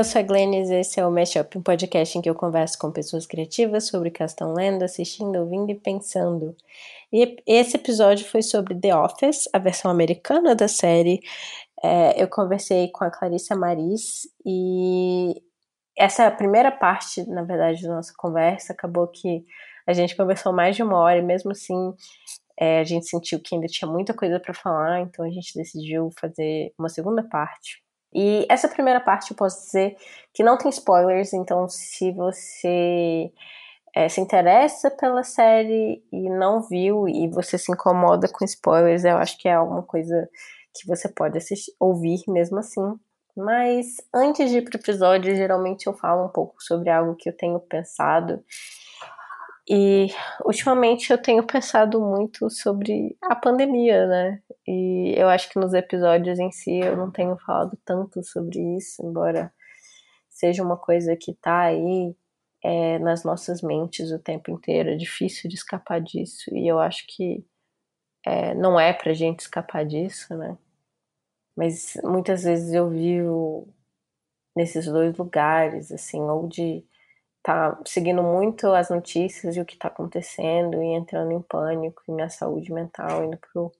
[0.00, 2.90] eu sou a Glennis esse é o Mashup, um podcast em que eu converso com
[2.90, 6.56] pessoas criativas sobre o que elas estão lendo, assistindo, ouvindo e pensando.
[7.12, 11.20] E esse episódio foi sobre The Office, a versão americana da série.
[11.82, 15.34] É, eu conversei com a Clarissa Maris e
[15.98, 18.72] essa primeira parte, na verdade, da nossa conversa.
[18.72, 19.44] Acabou que
[19.86, 21.92] a gente conversou mais de uma hora e mesmo assim
[22.58, 26.08] é, a gente sentiu que ainda tinha muita coisa para falar, então a gente decidiu
[26.18, 27.82] fazer uma segunda parte.
[28.12, 29.96] E essa primeira parte eu posso dizer
[30.34, 33.32] que não tem spoilers, então se você
[33.94, 39.16] é, se interessa pela série e não viu e você se incomoda com spoilers, eu
[39.16, 40.28] acho que é alguma coisa
[40.74, 42.98] que você pode assistir, ouvir mesmo assim.
[43.36, 47.28] Mas antes de ir para o episódio, geralmente eu falo um pouco sobre algo que
[47.28, 48.42] eu tenho pensado
[49.68, 50.08] e
[50.44, 54.42] ultimamente eu tenho pensado muito sobre a pandemia, né?
[54.70, 59.04] E eu acho que nos episódios em si eu não tenho falado tanto sobre isso,
[59.04, 59.52] embora
[60.28, 62.14] seja uma coisa que tá aí
[62.62, 64.90] é, nas nossas mentes o tempo inteiro.
[64.90, 66.54] É difícil de escapar disso.
[66.54, 67.44] E eu acho que
[68.24, 70.56] é, não é pra gente escapar disso, né?
[71.56, 73.68] Mas muitas vezes eu vivo
[74.56, 76.84] nesses dois lugares, assim, ou de
[77.42, 82.12] tá seguindo muito as notícias e o que está acontecendo e entrando em pânico e
[82.12, 83.72] minha saúde mental indo pro,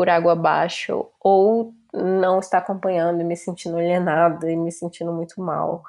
[0.00, 5.42] por água abaixo ou não está acompanhando e me sentindo alienada e me sentindo muito
[5.42, 5.84] mal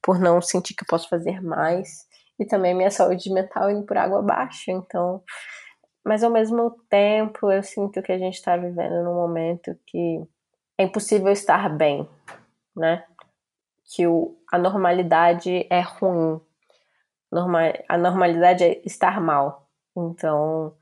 [0.00, 2.06] por não sentir que posso fazer mais.
[2.38, 5.20] E também minha saúde mental indo por água abaixo então
[6.04, 10.22] mas ao mesmo tempo eu sinto que a gente está vivendo num momento que
[10.78, 12.08] é impossível estar bem
[12.76, 13.02] né?
[13.84, 16.40] Que o, a normalidade é ruim.
[17.32, 19.68] Normal, a normalidade é estar mal.
[19.96, 20.72] Então,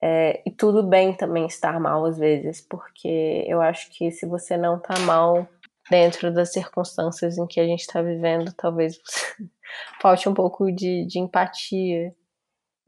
[0.00, 4.56] é, e tudo bem também estar mal às vezes, porque eu acho que se você
[4.56, 5.48] não tá mal
[5.90, 9.00] dentro das circunstâncias em que a gente está vivendo, talvez
[10.00, 12.14] falte um pouco de, de empatia.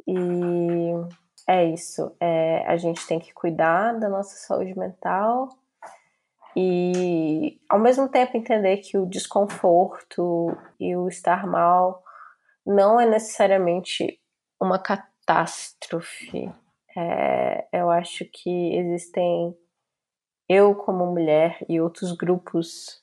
[0.06, 0.92] E
[1.48, 2.14] é isso.
[2.20, 5.48] É, a gente tem que cuidar da nossa saúde mental
[6.56, 12.02] e, ao mesmo tempo, entender que o desconforto e o estar mal
[12.66, 14.20] não é necessariamente
[14.60, 16.52] uma catástrofe.
[17.00, 19.56] É, eu acho que existem
[20.46, 23.02] eu como mulher e outros grupos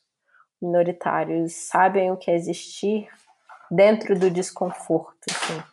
[0.61, 3.07] minoritários sabem o que é existir
[3.71, 5.17] dentro do desconforto.
[5.31, 5.63] Assim.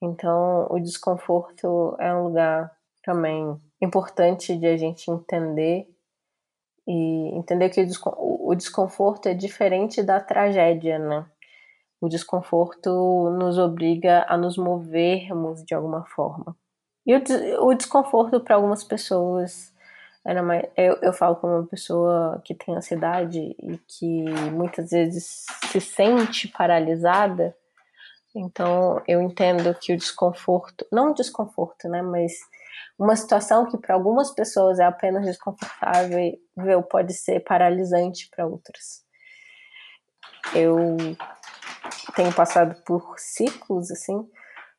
[0.00, 2.70] Então, o desconforto é um lugar
[3.02, 5.88] também importante de a gente entender
[6.86, 11.26] e entender que o desconforto é diferente da tragédia, né?
[12.00, 16.56] O desconforto nos obriga a nos movermos de alguma forma.
[17.08, 19.72] E o, o desconforto para algumas pessoas
[20.26, 25.46] era mais, eu, eu falo como uma pessoa que tem ansiedade e que muitas vezes
[25.70, 27.56] se sente paralisada.
[28.36, 32.34] Então eu entendo que o desconforto, não desconforto, né, mas
[32.98, 39.02] uma situação que para algumas pessoas é apenas desconfortável pode ser paralisante para outras.
[40.54, 40.76] Eu
[42.14, 44.28] tenho passado por ciclos, assim.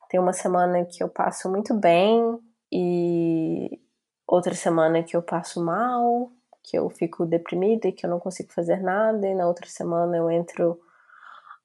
[0.09, 2.40] Tem uma semana que eu passo muito bem
[2.72, 3.80] e
[4.28, 6.31] outra semana que eu passo mal,
[6.64, 10.18] que eu fico deprimida e que eu não consigo fazer nada, e na outra semana
[10.18, 10.80] eu entro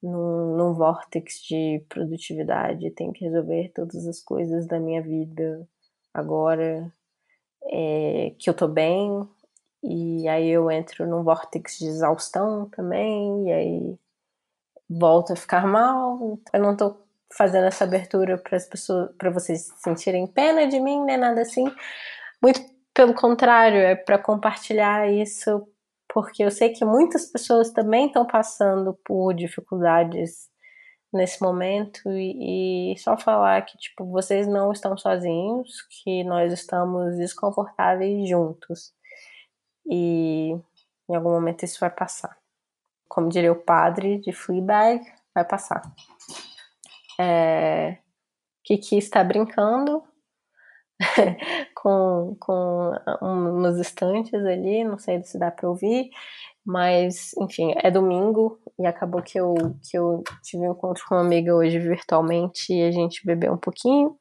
[0.02, 5.66] num, num vórtex de produtividade, tenho que resolver todas as coisas da minha vida
[6.12, 6.92] agora
[7.64, 9.26] é, que eu tô bem,
[9.82, 13.98] e aí eu entro num vórtex de exaustão também, e aí
[14.88, 16.38] volto a ficar mal.
[16.52, 17.03] Eu não tô
[17.36, 21.64] fazendo essa abertura para as pessoas, para vocês sentirem pena de mim, nem nada assim.
[22.42, 22.60] Muito
[22.92, 25.66] pelo contrário, é para compartilhar isso,
[26.12, 30.48] porque eu sei que muitas pessoas também estão passando por dificuldades
[31.12, 37.16] nesse momento e, e, só falar que tipo vocês não estão sozinhos, que nós estamos
[37.16, 38.92] desconfortáveis juntos
[39.86, 40.56] e
[41.08, 42.36] em algum momento isso vai passar
[43.14, 45.00] como diria o padre de Fleabag,
[45.32, 45.82] vai passar.
[47.20, 47.98] É,
[48.64, 50.02] Kiki está brincando
[51.74, 56.10] com, com um, nos estantes ali, não sei se dá para ouvir,
[56.64, 61.20] mas enfim, é domingo e acabou que eu, que eu tive um encontro com uma
[61.20, 64.16] amiga hoje virtualmente e a gente bebeu um pouquinho.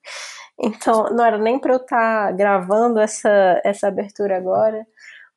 [0.60, 4.86] Então não era nem para eu estar tá gravando essa, essa abertura agora,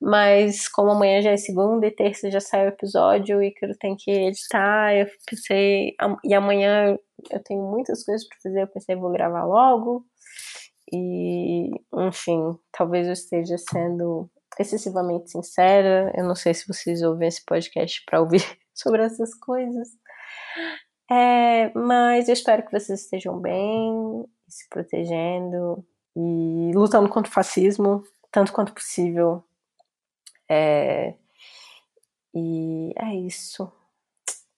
[0.00, 3.96] mas como amanhã já é segunda e terça já sai o episódio, o Ícaro tem
[3.96, 5.94] que editar, eu pensei.
[6.24, 6.98] E amanhã
[7.30, 10.04] eu tenho muitas coisas para fazer, eu pensei, vou gravar logo.
[10.92, 16.12] E, enfim, talvez eu esteja sendo excessivamente sincera.
[16.16, 18.42] Eu não sei se vocês ouvem esse podcast para ouvir
[18.74, 19.88] sobre essas coisas.
[21.10, 25.84] É, mas eu espero que vocês estejam bem, se protegendo
[26.16, 28.02] e lutando contra o fascismo,
[28.32, 29.44] tanto quanto possível.
[30.48, 31.14] É,
[32.34, 33.70] e é isso.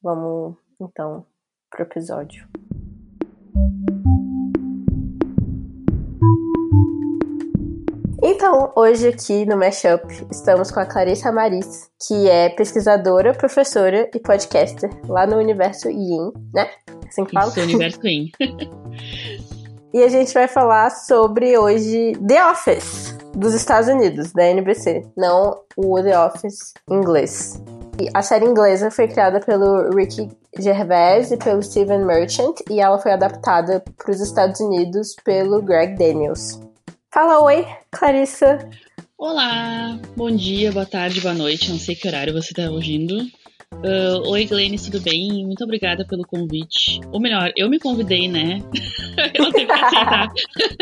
[0.03, 1.27] Vamos então
[1.71, 2.49] pro episódio.
[8.21, 14.19] Então, hoje aqui no Mashup, estamos com a Clarissa Maris, que é pesquisadora, professora e
[14.19, 16.69] podcaster lá no Universo IN, né?
[17.07, 17.49] Assim que fala?
[17.49, 18.31] Isso, Universo IN.
[19.95, 25.61] e a gente vai falar sobre hoje The Office, dos Estados Unidos, da NBC, não
[25.77, 27.63] o The Office inglês.
[28.01, 32.99] E a série inglesa foi criada pelo Ricky Gervais e pelo Steven Merchant e ela
[32.99, 36.61] foi adaptada para os Estados Unidos pelo Greg Daniels.
[37.13, 38.69] Fala oi, Clarissa.
[39.17, 43.25] Olá, bom dia, boa tarde, boa noite, não sei que horário você está ouvindo.
[43.75, 45.47] Uh, oi, Glenn, tudo bem?
[45.47, 47.01] Muito obrigada pelo convite.
[47.13, 48.61] Ou melhor, eu me convidei, né?
[49.35, 50.29] eu não tenho que aceitar.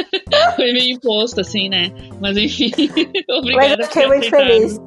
[0.57, 1.93] Foi meio imposto, assim, né?
[2.21, 2.71] Mas enfim,
[3.29, 3.69] obrigada.
[3.69, 4.81] Mas eu fiquei muito feliz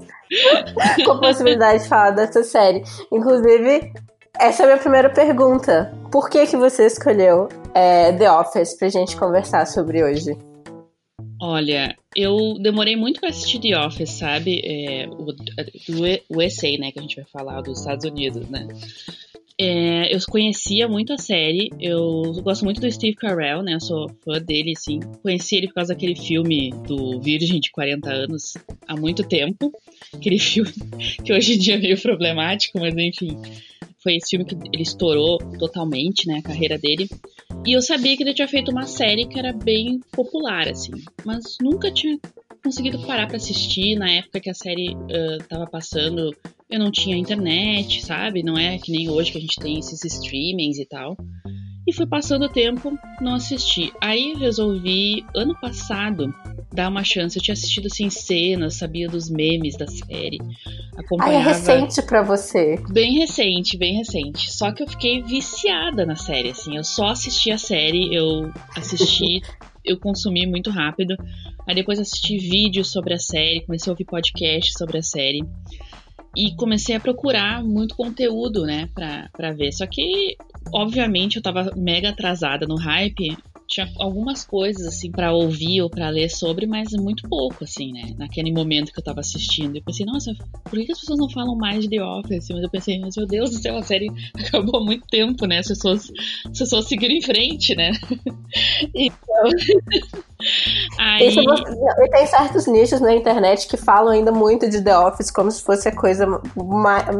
[1.06, 2.84] com a possibilidade de falar dessa série.
[3.12, 3.94] Inclusive,
[4.40, 5.94] essa é a minha primeira pergunta.
[6.12, 10.36] Por que, que você escolheu é, The Office pra gente conversar sobre hoje?
[11.41, 14.62] Olha, eu demorei muito para assistir The Office, sabe?
[14.63, 15.30] É, o,
[16.30, 18.68] o USA, né, que a gente vai falar dos Estados Unidos, né?
[19.61, 23.73] É, eu conhecia muito a série, eu gosto muito do Steve Carell, né?
[23.73, 25.01] Eu sou fã dele, assim.
[25.21, 28.53] Conheci ele por causa daquele filme do Virgem de 40 anos
[28.88, 29.69] há muito tempo.
[30.13, 30.71] Aquele filme
[31.25, 33.38] que hoje em dia é meio problemático, mas enfim.
[34.01, 36.38] Foi esse filme que ele estourou totalmente, né?
[36.38, 37.09] A carreira dele.
[37.67, 40.94] E eu sabia que ele tinha feito uma série que era bem popular, assim,
[41.25, 42.17] mas nunca tinha
[42.63, 43.97] conseguido parar para assistir.
[43.97, 46.33] Na época que a série uh, tava passando,
[46.69, 48.44] eu não tinha internet, sabe?
[48.44, 51.18] Não é que nem hoje que a gente tem esses streamings e tal.
[51.88, 53.92] E foi passando o tempo, não assisti.
[54.00, 56.31] Aí resolvi, ano passado,
[56.71, 57.36] dar uma chance.
[57.36, 60.38] Eu tinha assistido assim cenas, sabia dos memes da série.
[60.95, 61.38] Acompanhava...
[61.38, 62.75] Ai, é recente para você.
[62.92, 64.51] Bem recente, bem recente.
[64.51, 66.77] Só que eu fiquei viciada na série, assim.
[66.77, 69.42] Eu só assisti a série, eu assisti,
[69.83, 71.16] eu consumi muito rápido.
[71.68, 75.42] Aí depois assisti vídeos sobre a série, comecei a ouvir podcast sobre a série.
[76.36, 79.72] E comecei a procurar muito conteúdo, né, pra, pra ver.
[79.72, 80.38] Só que,
[80.74, 83.36] obviamente, eu tava mega atrasada no hype
[83.70, 88.16] tinha algumas coisas assim para ouvir ou para ler sobre, mas muito pouco assim, né?
[88.18, 89.76] Naquele momento que eu tava assistindo.
[89.76, 90.34] Eu pensei, nossa,
[90.64, 92.50] por que as pessoas não falam mais de The Office?
[92.50, 95.60] Mas eu pensei, mas meu Deus do céu, a série acabou há muito tempo, né?
[95.60, 96.12] As pessoas,
[96.50, 97.92] as pessoas seguiram em frente, né?
[98.96, 99.50] então.
[100.97, 101.36] Aí...
[101.36, 105.62] E tem certos nichos na internet que falam ainda muito de The Office como se
[105.62, 106.25] fosse a coisa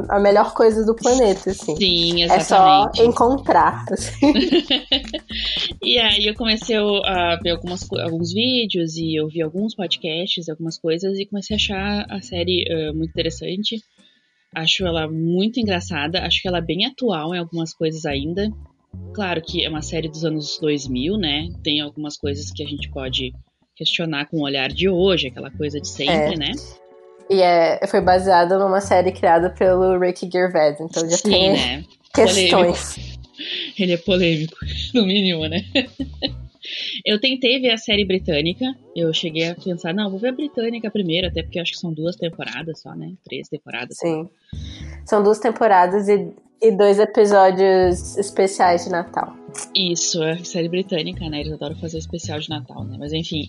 [0.08, 1.76] a melhor coisa do planeta, assim.
[1.76, 3.02] Sim, exatamente.
[3.02, 3.86] É só encontrar.
[3.92, 4.34] Assim.
[5.84, 11.18] e aí eu comecei a ver algumas, alguns vídeos e ouvir alguns podcasts, algumas coisas,
[11.18, 13.82] e comecei a achar a série uh, muito interessante.
[14.56, 18.50] Acho ela muito engraçada, acho que ela é bem atual em algumas coisas ainda.
[19.14, 21.50] Claro que é uma série dos anos 2000, né?
[21.64, 23.34] Tem algumas coisas que a gente pode
[23.76, 26.38] questionar com o olhar de hoje, aquela coisa de sempre, é.
[26.38, 26.52] né?
[27.30, 31.86] E é, foi baseada numa série criada pelo Ricky Gervais, então já Sim, tem né?
[32.14, 32.96] questões.
[32.96, 33.20] Polêmico.
[33.78, 34.58] Ele é polêmico,
[34.94, 35.64] no mínimo, né?
[37.06, 38.66] Eu tentei ver a série britânica.
[38.96, 41.94] Eu cheguei a pensar, não, vou ver a britânica primeiro, até porque acho que são
[41.94, 43.14] duas temporadas só, né?
[43.24, 43.98] Três temporadas.
[43.98, 44.30] Sim.
[45.06, 49.34] São duas temporadas e e dois episódios especiais de Natal.
[49.76, 51.42] Isso, é série britânica, né?
[51.42, 52.98] Eles adoram fazer especial de Natal, né?
[53.00, 53.48] Mas enfim,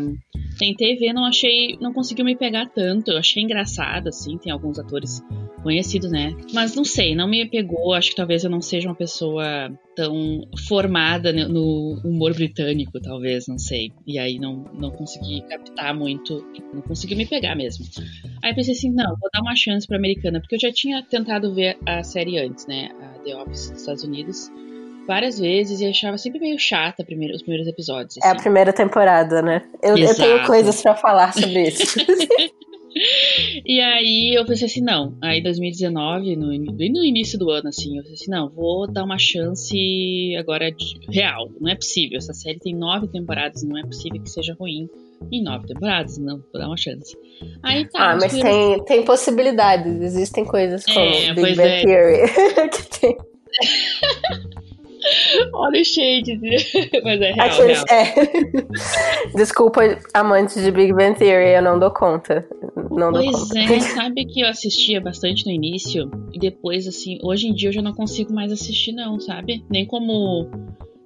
[0.00, 0.16] um,
[0.58, 3.10] tentei ver, não achei, não conseguiu me pegar tanto.
[3.10, 5.22] Eu achei engraçado, assim, tem alguns atores
[5.62, 6.34] conhecidos, né?
[6.52, 7.92] Mas não sei, não me pegou.
[7.92, 13.58] Acho que talvez eu não seja uma pessoa tão formada no humor britânico, talvez, não
[13.58, 13.92] sei.
[14.06, 17.84] E aí não, não consegui captar muito, não conseguiu me pegar mesmo.
[18.42, 21.54] Aí pensei assim, não, vou dar uma chance pra americana, porque eu já tinha tentado
[21.54, 22.90] ver a série antes, né?
[23.00, 24.50] A The Office dos Estados Unidos
[25.10, 28.16] várias vezes e achava sempre meio chata os primeiros episódios.
[28.16, 28.20] Assim.
[28.24, 28.42] É a assim.
[28.42, 29.64] primeira temporada, né?
[29.82, 31.98] Eu, eu tenho coisas para falar sobre isso.
[33.66, 35.16] e aí eu pensei assim, não.
[35.20, 39.18] Aí 2019, no, no início do ano, assim, eu pensei assim, não, vou dar uma
[39.18, 39.76] chance
[40.38, 41.50] agora de, real.
[41.60, 42.16] Não é possível.
[42.16, 44.88] Essa série tem nove temporadas, não é possível que seja ruim.
[45.32, 47.16] Em nove temporadas, não, vou dar uma chance.
[47.64, 48.12] Aí tá.
[48.12, 50.00] Ah, mas tem, tem possibilidades.
[50.00, 51.84] Existem coisas como é, Big Bang é.
[51.84, 52.70] Theory.
[52.70, 53.16] que tem.
[55.54, 56.38] Olha o shade,
[57.02, 57.84] mas é real, Aqueles.
[57.90, 58.14] É.
[59.34, 59.80] Desculpa,
[60.14, 62.46] amantes de Big Bang Theory, eu não dou conta.
[62.90, 63.58] não pois dou conta.
[63.58, 67.72] é, sabe que eu assistia bastante no início e depois, assim, hoje em dia eu
[67.72, 69.64] já não consigo mais assistir, não, sabe?
[69.70, 70.50] Nem como.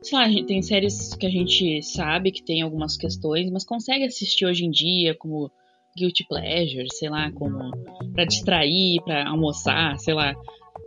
[0.03, 4.45] Sei lá, tem séries que a gente sabe que tem algumas questões, mas consegue assistir
[4.45, 5.51] hoje em dia, como
[5.97, 7.71] guilty pleasure, sei lá, como
[8.13, 10.35] para distrair, para almoçar, sei lá.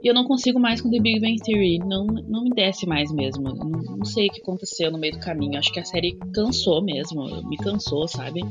[0.01, 1.79] E eu não consigo mais com The Big Bang Theory.
[1.79, 3.43] Não, não me desce mais mesmo.
[3.43, 3.65] Não,
[3.97, 5.57] não, sei o que aconteceu no meio do caminho.
[5.57, 7.25] Acho que a série cansou mesmo.
[7.47, 8.41] Me cansou, sabe?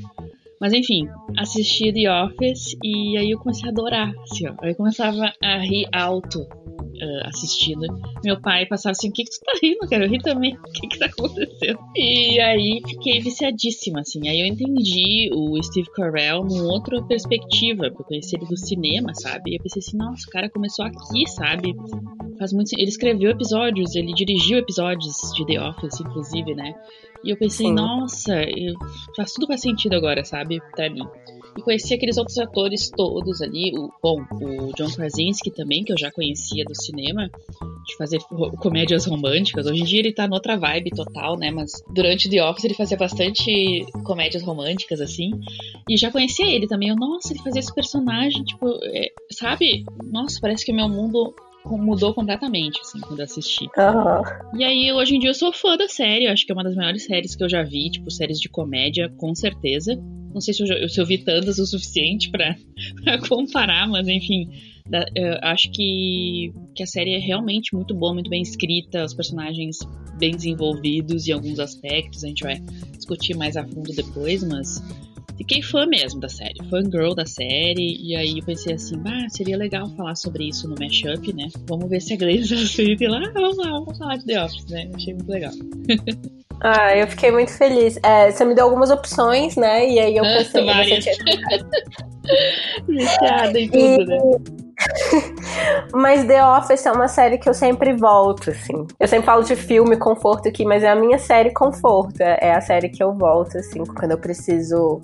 [0.60, 4.12] Mas enfim, assisti The Office e aí eu comecei a adorar.
[4.22, 4.54] Assim, ó.
[4.62, 7.86] Aí eu começava a rir alto uh, assistindo.
[8.24, 10.04] Meu pai passava assim: O que, que tu tá rindo, cara?
[10.04, 10.56] Eu ri também.
[10.56, 11.78] O que, que tá acontecendo?
[11.94, 14.28] E aí fiquei viciadíssima, assim.
[14.28, 19.14] Aí eu entendi o Steve Carell numa outra perspectiva, porque eu conheci ele do cinema,
[19.14, 19.52] sabe?
[19.52, 21.74] E eu pensei assim: Nossa, o cara começou aqui, sabe?
[22.38, 26.74] Faz muito Ele escreveu episódios, ele dirigiu episódios de The Office, inclusive, né?
[27.24, 27.72] E eu pensei, Sim.
[27.72, 28.74] nossa, eu...
[29.16, 30.60] faz tudo faz sentido agora, sabe?
[30.74, 31.06] Pra mim.
[31.56, 33.72] E conheci aqueles outros atores todos ali.
[33.76, 37.30] O, bom, o John Krasinski também, que eu já conhecia do cinema,
[37.86, 38.18] de fazer
[38.60, 39.66] comédias românticas.
[39.66, 41.50] Hoje em dia ele tá noutra vibe total, né?
[41.50, 45.30] Mas durante The Office ele fazia bastante comédias românticas, assim.
[45.88, 46.90] E já conhecia ele também.
[46.90, 49.84] Eu, nossa, ele fazia esse personagem, tipo, é, sabe?
[50.04, 51.34] Nossa, parece que o meu mundo
[51.70, 53.64] mudou completamente, assim, quando eu assisti.
[53.64, 54.58] Uhum.
[54.58, 56.26] E aí, hoje em dia, eu sou fã da série.
[56.26, 58.48] Eu acho que é uma das melhores séries que eu já vi, tipo, séries de
[58.48, 59.94] comédia, com certeza.
[60.32, 62.56] Não sei se eu, já, se eu vi tantas o suficiente para
[63.28, 64.48] comparar, mas enfim.
[65.16, 69.78] Eu acho que, que a série é realmente muito boa, muito bem escrita, os personagens
[70.16, 72.22] bem desenvolvidos em alguns aspectos.
[72.22, 72.60] A gente vai
[72.96, 74.80] discutir mais a fundo depois, mas
[75.36, 79.56] fiquei fã mesmo da série, fangirl da série, e aí eu pensei assim, ah, seria
[79.56, 81.48] legal falar sobre isso no mashup, né?
[81.68, 84.90] Vamos ver se a Grace aceita lá, vamos lá, vamos falar de The Office, né?
[84.94, 85.52] Achei muito legal.
[86.58, 87.98] Ah, eu fiquei muito feliz.
[88.02, 89.86] É, você me deu algumas opções, né?
[89.88, 91.66] E aí eu pensei que você tinha
[92.88, 94.06] Viciada em tudo, e...
[94.06, 94.65] né?
[95.92, 98.86] mas The Office é uma série que eu sempre volto, assim.
[98.98, 102.20] Eu sempre falo de filme conforto aqui, mas é a minha série conforto.
[102.20, 105.00] É a série que eu volto, assim, quando eu preciso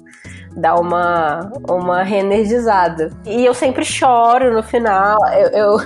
[0.56, 3.10] dar uma, uma reenergizada.
[3.26, 5.18] E eu sempre choro no final.
[5.34, 5.76] Eu, eu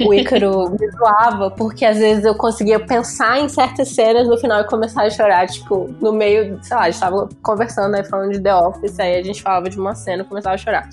[0.00, 4.60] o Ícaro me zoava, porque às vezes eu conseguia pensar em certas cenas no final
[4.60, 8.32] e começar a chorar, tipo, no meio, sei lá, a gente tava conversando, aí falando
[8.32, 10.88] de The Office, aí a gente falava de uma cena e começava a chorar.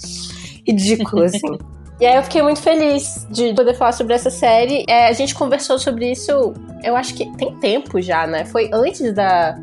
[0.65, 1.57] Ridículo, assim.
[2.00, 4.86] E aí eu fiquei muito feliz de poder falar sobre essa série.
[4.88, 6.53] É, a gente conversou sobre isso,
[6.84, 8.46] eu acho que tem tempo já, né?
[8.46, 9.60] Foi antes da,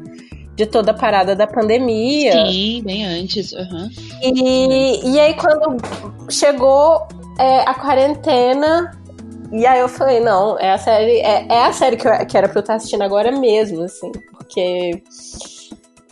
[0.54, 2.32] de toda a parada da pandemia.
[2.46, 3.52] Sim, bem antes.
[3.52, 3.88] Uhum.
[4.22, 5.76] E, e aí quando
[6.30, 7.06] chegou
[7.38, 8.90] é, a quarentena,
[9.52, 12.36] e aí eu falei, não, é a série, é, é a série que, eu, que
[12.36, 15.02] era pra eu estar assistindo agora mesmo, assim, porque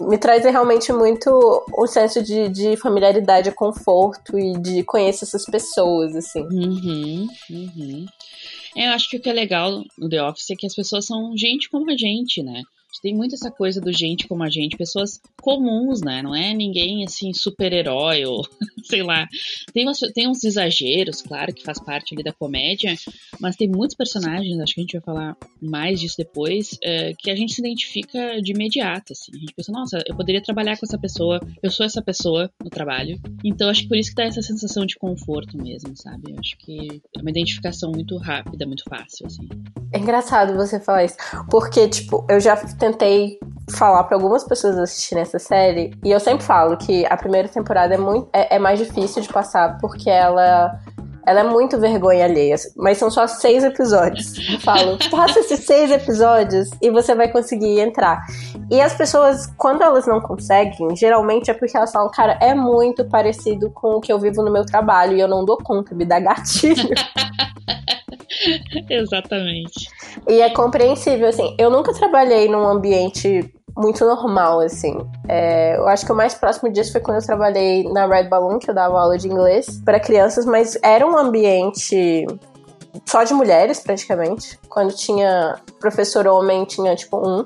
[0.01, 6.15] me traz realmente muito um senso de, de familiaridade, conforto e de conhecer essas pessoas,
[6.17, 6.43] assim.
[6.43, 8.07] Uhum, uhum.
[8.77, 11.07] É, eu acho que o que é legal no The Office é que as pessoas
[11.07, 12.63] são gente como a gente, né?
[13.01, 16.23] Tem muito essa coisa do gente como a gente, pessoas comuns, né?
[16.23, 18.47] Não é ninguém assim super-herói ou
[18.85, 19.27] sei lá.
[19.73, 22.95] Tem, uns, tem uns exageros, claro, que faz parte ali da comédia,
[23.41, 27.31] mas tem muitos personagens, acho que a gente vai falar mais disso depois, é, que
[27.31, 29.33] a gente se identifica de imediato, assim.
[29.35, 32.71] A gente pensa, nossa, eu poderia trabalhar com essa pessoa, eu sou essa pessoa no
[32.71, 33.21] trabalho.
[33.45, 36.33] Então acho que por isso que dá essa sensação de conforto mesmo, sabe?
[36.33, 39.49] Eu acho que é uma identificação muito rápida, muito fácil, assim.
[39.93, 41.17] É engraçado você falar isso,
[41.51, 43.39] porque, tipo, eu já tentei
[43.71, 47.95] falar para algumas pessoas assistirem essa série, e eu sempre falo que a primeira temporada
[47.95, 50.79] é, muito, é, é mais difícil de passar, porque ela
[51.27, 54.35] ela é muito vergonha alheia, mas são só seis episódios.
[54.53, 58.21] Eu falo, faça esses seis episódios e você vai conseguir entrar.
[58.71, 63.07] E as pessoas, quando elas não conseguem, geralmente é porque elas falam, cara, é muito
[63.07, 66.05] parecido com o que eu vivo no meu trabalho e eu não dou conta, me
[66.05, 66.91] dá gatilho.
[68.91, 69.89] Exatamente.
[70.29, 71.55] E é compreensível, assim.
[71.59, 74.97] Eu nunca trabalhei num ambiente muito normal, assim.
[75.29, 78.59] É, eu acho que o mais próximo disso foi quando eu trabalhei na Red Balloon,
[78.59, 82.27] que eu dava aula de inglês para crianças, mas era um ambiente
[83.05, 84.59] só de mulheres, praticamente.
[84.69, 87.45] Quando tinha professor homem, tinha tipo um.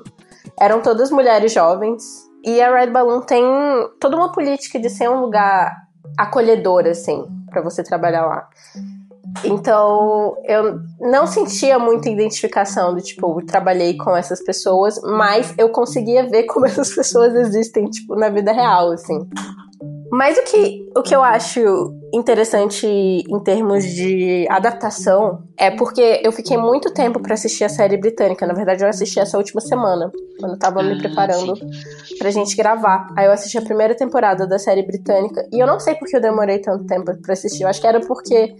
[0.59, 2.29] Eram todas mulheres jovens.
[2.43, 3.43] E a Red Balloon tem
[3.99, 5.75] toda uma política de ser um lugar
[6.17, 8.47] acolhedor, assim, para você trabalhar lá.
[9.43, 16.27] Então, eu não sentia muita identificação do tipo, trabalhei com essas pessoas, mas eu conseguia
[16.27, 19.27] ver como essas pessoas existem, tipo, na vida real, assim.
[20.11, 26.31] Mas o que, o que eu acho interessante em termos de adaptação é porque eu
[26.31, 28.47] fiquei muito tempo para assistir a série britânica.
[28.47, 32.17] Na verdade, eu assisti essa última semana, quando eu tava ah, me preparando sim.
[32.17, 33.07] pra gente gravar.
[33.15, 36.21] Aí eu assisti a primeira temporada da série britânica e eu não sei porque eu
[36.21, 37.63] demorei tanto tempo para assistir.
[37.63, 38.55] Eu acho que era porque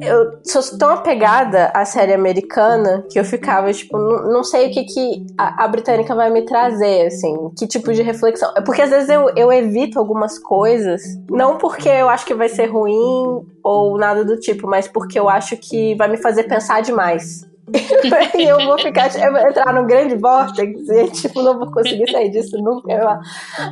[0.00, 4.84] eu sou tão apegada à série americana que eu ficava, tipo, não, sei o que,
[4.84, 8.52] que a, a, britânica vai me trazer, assim, que tipo de reflexão.
[8.56, 12.48] É porque às vezes eu, eu evito algumas coisas, não porque eu acho que vai
[12.48, 16.80] ser ruim ou nada do tipo, mas porque eu acho que vai me fazer pensar
[16.82, 17.46] demais.
[18.38, 22.10] e eu vou ficar, eu vou entrar num grande vórtice e, tipo, não vou conseguir
[22.10, 23.20] sair disso nunca.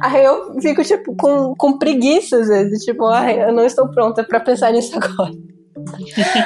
[0.02, 4.23] Aí eu fico, tipo, com, com preguiça às vezes, tipo, ai, eu não estou pronta
[4.23, 5.33] para pensar nisso agora.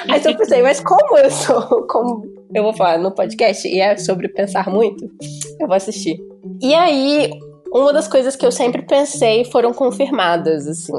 [0.09, 3.97] Aí eu pensei, mas como eu sou, como eu vou falar no podcast e é
[3.97, 5.11] sobre pensar muito,
[5.59, 6.21] eu vou assistir.
[6.61, 7.31] E aí,
[7.73, 10.93] uma das coisas que eu sempre pensei foram confirmadas, assim,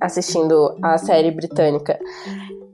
[0.00, 1.98] assistindo a série britânica.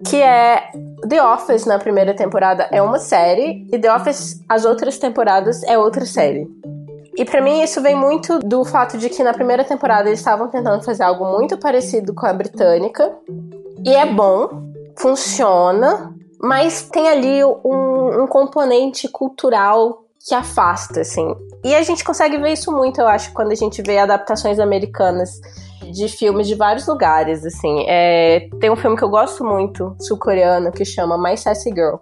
[0.04, 0.70] Que é
[1.08, 5.76] The Office na primeira temporada é uma série e The Office as outras temporadas é
[5.76, 6.48] outra série.
[7.16, 10.48] E para mim isso vem muito do fato de que na primeira temporada eles estavam
[10.48, 13.12] tentando fazer algo muito parecido com a britânica.
[13.84, 14.69] E é bom,
[15.00, 21.34] funciona, mas tem ali um, um componente cultural que afasta, assim.
[21.64, 25.40] E a gente consegue ver isso muito, eu acho, quando a gente vê adaptações americanas
[25.92, 27.84] de filmes de vários lugares, assim.
[27.88, 31.96] É, tem um filme que eu gosto muito, sul-coreano, que chama My Sassy Girl,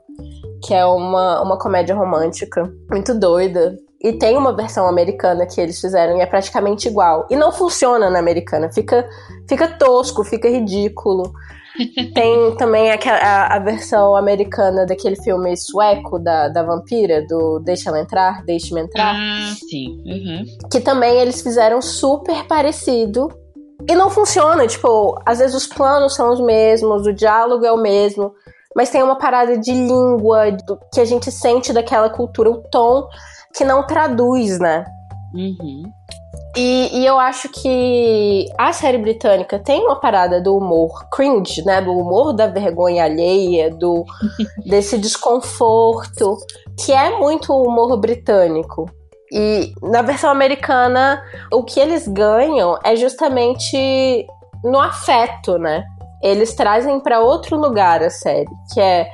[0.64, 3.78] que é uma, uma comédia romântica muito doida.
[4.00, 7.26] E tem uma versão americana que eles fizeram e é praticamente igual.
[7.28, 9.09] E não funciona na americana, fica,
[9.49, 11.33] fica tosco, fica ridículo.
[12.14, 17.90] Tem também a, a, a, versão americana daquele filme sueco da, da vampira, do Deixa
[17.90, 19.14] Ela Entrar, Deixe-me Entrar.
[19.14, 20.02] Ah, sim.
[20.04, 20.44] Uhum.
[20.70, 23.28] Que também eles fizeram super parecido.
[23.88, 27.76] E não funciona, tipo, às vezes os planos são os mesmos, o diálogo é o
[27.76, 28.32] mesmo,
[28.75, 33.08] mas tem uma parada de língua do, que a gente sente daquela cultura, o tom
[33.54, 34.85] que não traduz, né?
[35.32, 35.85] Uhum.
[36.60, 41.80] E, e, eu acho que a série britânica tem uma parada do humor cringe, né?
[41.80, 44.04] Do humor da vergonha alheia, do
[44.66, 46.36] desse desconforto,
[46.76, 48.90] que é muito o humor britânico.
[49.30, 54.26] E na versão americana, o que eles ganham é justamente
[54.64, 55.84] no afeto, né?
[56.21, 59.08] Eles trazem para outro lugar a série, que é.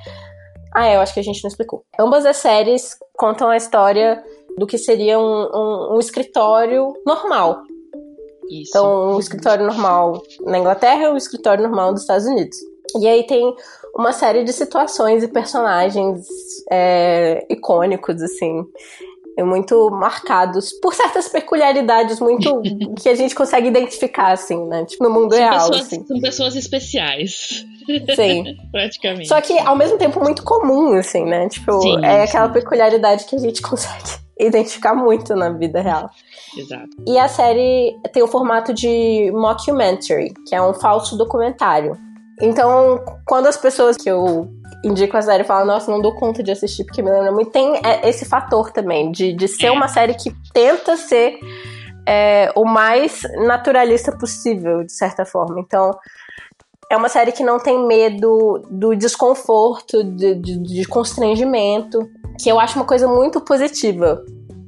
[0.75, 1.85] Ah, é, eu acho que a gente não explicou.
[2.01, 4.25] Ambas as séries contam a história
[4.57, 7.63] do que seria um, um, um escritório normal.
[8.51, 8.71] Isso.
[8.71, 12.57] Então, um escritório normal na Inglaterra e um escritório normal dos Estados Unidos.
[13.01, 13.55] E aí tem
[13.95, 16.27] uma série de situações e personagens
[16.71, 18.65] é, icônicos, assim,
[19.39, 22.63] muito marcados por certas peculiaridades muito
[23.01, 24.85] que a gente consegue identificar, assim, né?
[24.85, 25.71] Tipo, no mundo são real.
[25.71, 26.07] Pessoas, assim.
[26.07, 27.65] São pessoas especiais.
[28.15, 28.57] Sim.
[28.71, 29.29] Praticamente.
[29.29, 31.49] Só que, ao mesmo tempo, muito comum, assim, né?
[31.49, 36.11] Tipo, sim, é aquela peculiaridade que a gente consegue identificar muito na vida real.
[36.57, 36.91] Exato.
[37.07, 41.97] E a série tem o formato de mockumentary, que é um falso documentário.
[42.41, 44.49] Então, quando as pessoas que eu
[44.85, 47.77] indico a série falam, nossa, não dou conta de assistir porque me lembra muito, tem
[47.77, 51.39] é, esse fator também, de, de ser uma série que tenta ser
[52.07, 55.61] é, o mais naturalista possível, de certa forma.
[55.61, 55.93] Então,
[56.91, 62.09] é uma série que não tem medo do desconforto, de, de, de constrangimento
[62.41, 64.25] que eu acho uma coisa muito positiva.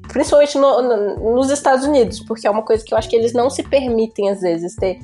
[0.08, 3.32] Principalmente no, no, nos Estados Unidos, porque é uma coisa que eu acho que eles
[3.32, 4.98] não se permitem, às vezes, ter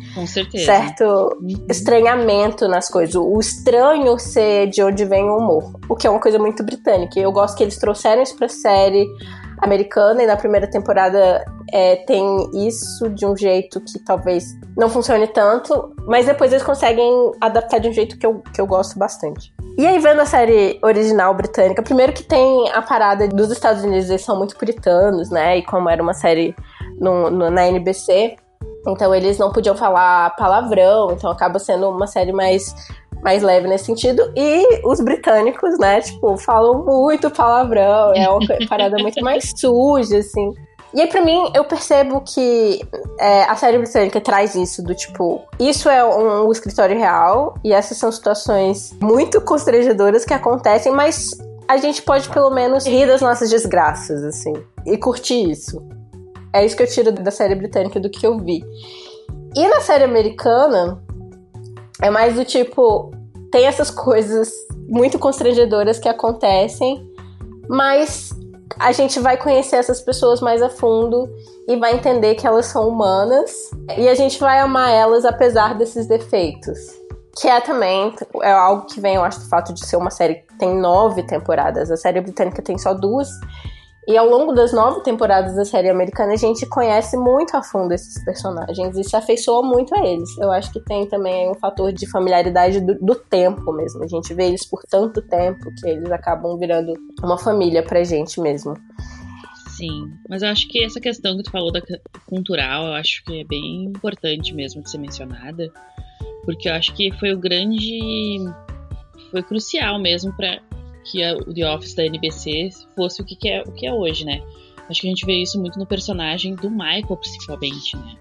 [0.64, 1.66] certo uhum.
[1.68, 3.16] estranhamento nas coisas.
[3.16, 5.72] O estranho ser de onde vem o humor.
[5.88, 7.18] O que é uma coisa muito britânica.
[7.18, 9.06] Eu gosto que eles trouxeram isso pra série
[9.62, 14.44] americana e na primeira temporada é, tem isso de um jeito que talvez
[14.76, 18.66] não funcione tanto, mas depois eles conseguem adaptar de um jeito que eu, que eu
[18.66, 19.54] gosto bastante.
[19.78, 24.10] E aí, vendo a série original britânica, primeiro que tem a parada dos Estados Unidos,
[24.10, 25.58] eles são muito puritanos, né?
[25.58, 26.54] E como era uma série
[26.98, 28.36] no, no, na NBC,
[28.86, 32.74] então eles não podiam falar palavrão, então acaba sendo uma série mais
[33.22, 34.32] mais leve nesse sentido.
[34.36, 40.52] E os britânicos, né, tipo, falam muito palavrão, é uma parada muito mais suja, assim.
[40.94, 42.82] E aí, pra mim, eu percebo que
[43.18, 47.72] é, a série britânica traz isso do tipo, isso é um, um escritório real, e
[47.72, 51.30] essas são situações muito constrangedoras que acontecem, mas
[51.66, 54.52] a gente pode pelo menos rir das nossas desgraças, assim,
[54.84, 55.82] e curtir isso.
[56.52, 58.62] É isso que eu tiro da série britânica do que eu vi.
[59.56, 61.02] E na série americana,
[62.02, 63.12] é mais do tipo,
[63.50, 64.50] tem essas coisas
[64.88, 67.08] muito constrangedoras que acontecem,
[67.68, 68.30] mas
[68.78, 71.30] a gente vai conhecer essas pessoas mais a fundo
[71.68, 76.06] e vai entender que elas são humanas e a gente vai amar elas apesar desses
[76.06, 76.78] defeitos.
[77.40, 78.12] Que é também
[78.42, 81.22] é algo que vem, eu acho, do fato de ser uma série que tem nove
[81.22, 81.90] temporadas.
[81.90, 83.28] A série britânica tem só duas.
[84.08, 87.94] E ao longo das nove temporadas da série americana, a gente conhece muito a fundo
[87.94, 90.36] esses personagens e se afeiçoa muito a eles.
[90.38, 94.02] Eu acho que tem também um fator de familiaridade do, do, tempo mesmo.
[94.02, 98.40] A gente vê eles por tanto tempo que eles acabam virando uma família pra gente
[98.40, 98.74] mesmo.
[99.68, 101.80] Sim, mas eu acho que essa questão que tu falou da
[102.26, 105.72] cultural, eu acho que é bem importante mesmo de ser mencionada,
[106.44, 108.38] porque eu acho que foi o grande.
[109.30, 110.60] Foi crucial mesmo para
[111.04, 113.92] que a, o The Office da NBC fosse o que, que, é, o que é
[113.92, 114.42] hoje, né?
[114.88, 118.16] Acho que a gente vê isso muito no personagem do Michael, principalmente, né?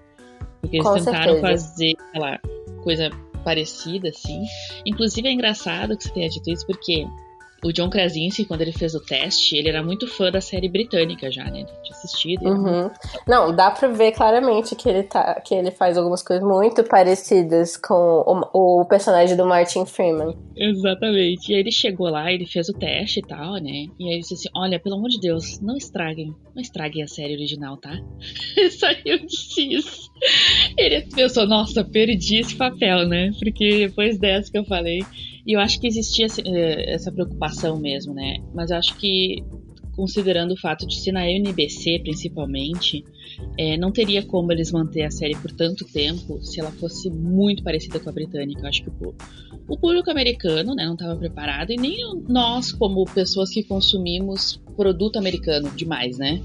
[0.60, 1.40] Porque eles Com tentaram certeza.
[1.40, 2.40] fazer aquela
[2.82, 3.10] coisa
[3.44, 4.42] parecida, assim.
[4.86, 7.04] Inclusive é engraçado que você tenha dito isso, porque
[7.64, 11.30] o John Krasinski, quando ele fez o teste, ele era muito fã da série britânica
[11.30, 11.60] já, né?
[11.60, 12.44] Ele tinha assistido.
[12.44, 12.90] Uhum.
[13.26, 17.76] Não, dá pra ver claramente que ele, tá, que ele faz algumas coisas muito parecidas
[17.76, 20.36] com o, o personagem do Martin Freeman.
[20.56, 21.52] Exatamente.
[21.52, 23.86] E aí ele chegou lá, ele fez o teste e tal, né?
[23.98, 27.06] E aí ele disse assim: Olha, pelo amor de Deus, não estraguem, não estraguem a
[27.06, 27.92] série original, tá?
[28.78, 30.10] Só eu disse isso.
[30.76, 33.30] Ele pensou, nossa, perdi esse papel, né?
[33.38, 35.00] Porque depois dessa que eu falei.
[35.46, 36.26] E eu acho que existia
[36.86, 38.38] essa preocupação mesmo, né?
[38.54, 39.42] Mas eu acho que,
[39.96, 43.04] considerando o fato de ser na NBC principalmente,
[43.58, 47.62] é, não teria como eles manter a série por tanto tempo se ela fosse muito
[47.62, 48.60] parecida com a britânica.
[48.62, 49.14] Eu acho que o,
[49.68, 55.18] o público americano né, não estava preparado e nem nós, como pessoas que consumimos produto
[55.18, 56.40] americano demais, né?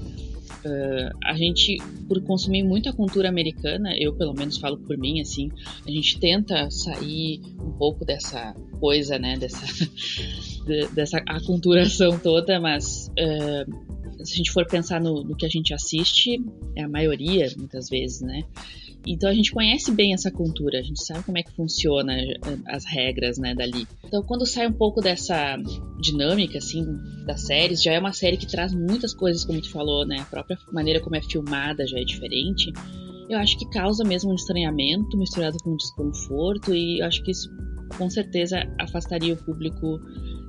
[0.64, 5.20] Uh, a gente, por consumir muito a cultura americana, eu pelo menos falo por mim,
[5.20, 5.50] assim,
[5.86, 9.64] a gente tenta sair um pouco dessa coisa, né, dessa,
[10.66, 15.48] de, dessa aculturação toda, mas uh, se a gente for pensar no, no que a
[15.48, 16.42] gente assiste,
[16.74, 18.42] é a maioria, muitas vezes, né,
[19.06, 22.14] então a gente conhece bem essa cultura, a gente sabe como é que funciona
[22.66, 23.86] as regras, né, dali.
[24.04, 25.56] Então quando sai um pouco dessa
[26.00, 26.84] dinâmica, assim,
[27.24, 30.24] das séries, já é uma série que traz muitas coisas, como tu falou, né, a
[30.24, 32.72] própria maneira como é filmada já é diferente.
[33.28, 37.50] Eu acho que causa mesmo um estranhamento misturado com desconforto e eu acho que isso
[37.96, 40.00] com certeza afastaria o público,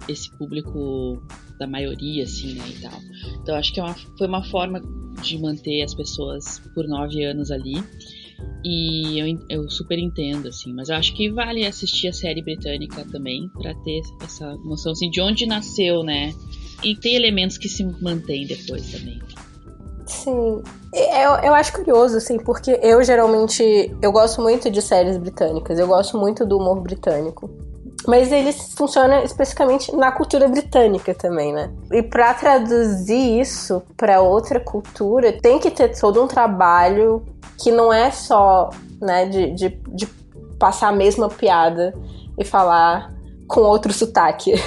[0.07, 1.21] esse público
[1.57, 2.99] da maioria, assim, né, e tal.
[3.41, 4.81] Então acho que é uma, foi uma forma
[5.21, 7.75] de manter as pessoas por nove anos ali.
[8.63, 13.05] E eu, eu, super entendo, assim, mas eu acho que vale assistir a série britânica
[13.09, 16.33] também para ter essa noção assim, de onde nasceu, né?
[16.83, 19.19] E tem elementos que se mantêm depois também.
[20.05, 20.61] Sim,
[20.93, 23.63] eu, eu acho curioso, assim, porque eu geralmente
[24.01, 27.49] eu gosto muito de séries britânicas, eu gosto muito do humor britânico.
[28.07, 31.71] Mas eles funcionam especificamente na cultura britânica também, né?
[31.91, 37.25] E para traduzir isso para outra cultura, tem que ter todo um trabalho
[37.61, 38.69] que não é só,
[39.01, 40.07] né, de, de, de
[40.57, 41.93] passar a mesma piada
[42.37, 43.13] e falar
[43.47, 44.53] com outro sotaque.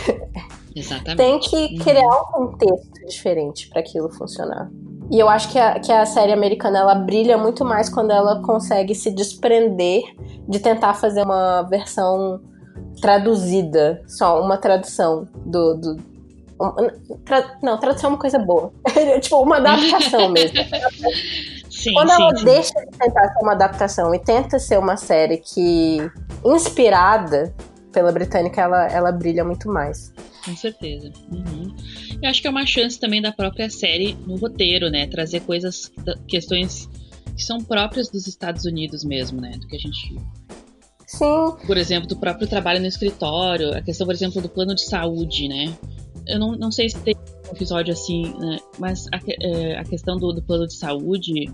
[0.74, 1.16] Exatamente.
[1.16, 4.70] tem que criar um contexto diferente para aquilo funcionar.
[5.10, 8.40] E eu acho que a, que a série americana ela brilha muito mais quando ela
[8.40, 10.02] consegue se desprender
[10.48, 12.40] de tentar fazer uma versão
[13.00, 15.74] traduzida, só uma tradução do.
[15.74, 16.12] do
[16.60, 18.72] um, tra, não, tradução é uma coisa boa.
[19.20, 20.58] tipo, uma adaptação mesmo.
[21.72, 22.44] Sim, Quando sim, ela sim.
[22.44, 25.98] deixa de tentar ser uma adaptação e tenta ser uma série que,
[26.44, 27.52] inspirada
[27.90, 30.12] pela britânica, ela, ela brilha muito mais.
[30.44, 31.10] Com certeza.
[31.30, 31.74] Uhum.
[32.22, 35.06] Eu acho que é uma chance também da própria série no roteiro, né?
[35.06, 35.90] Trazer coisas,
[36.28, 36.88] questões
[37.34, 39.52] que são próprias dos Estados Unidos mesmo, né?
[39.52, 40.16] Do que a gente
[41.12, 41.66] Sim.
[41.66, 45.46] Por exemplo, do próprio trabalho no escritório, a questão, por exemplo, do plano de saúde,
[45.46, 45.76] né?
[46.26, 47.14] Eu não, não sei se tem
[47.48, 48.58] um episódio assim, né?
[48.78, 51.50] mas a, é, a questão do, do, plano de saúde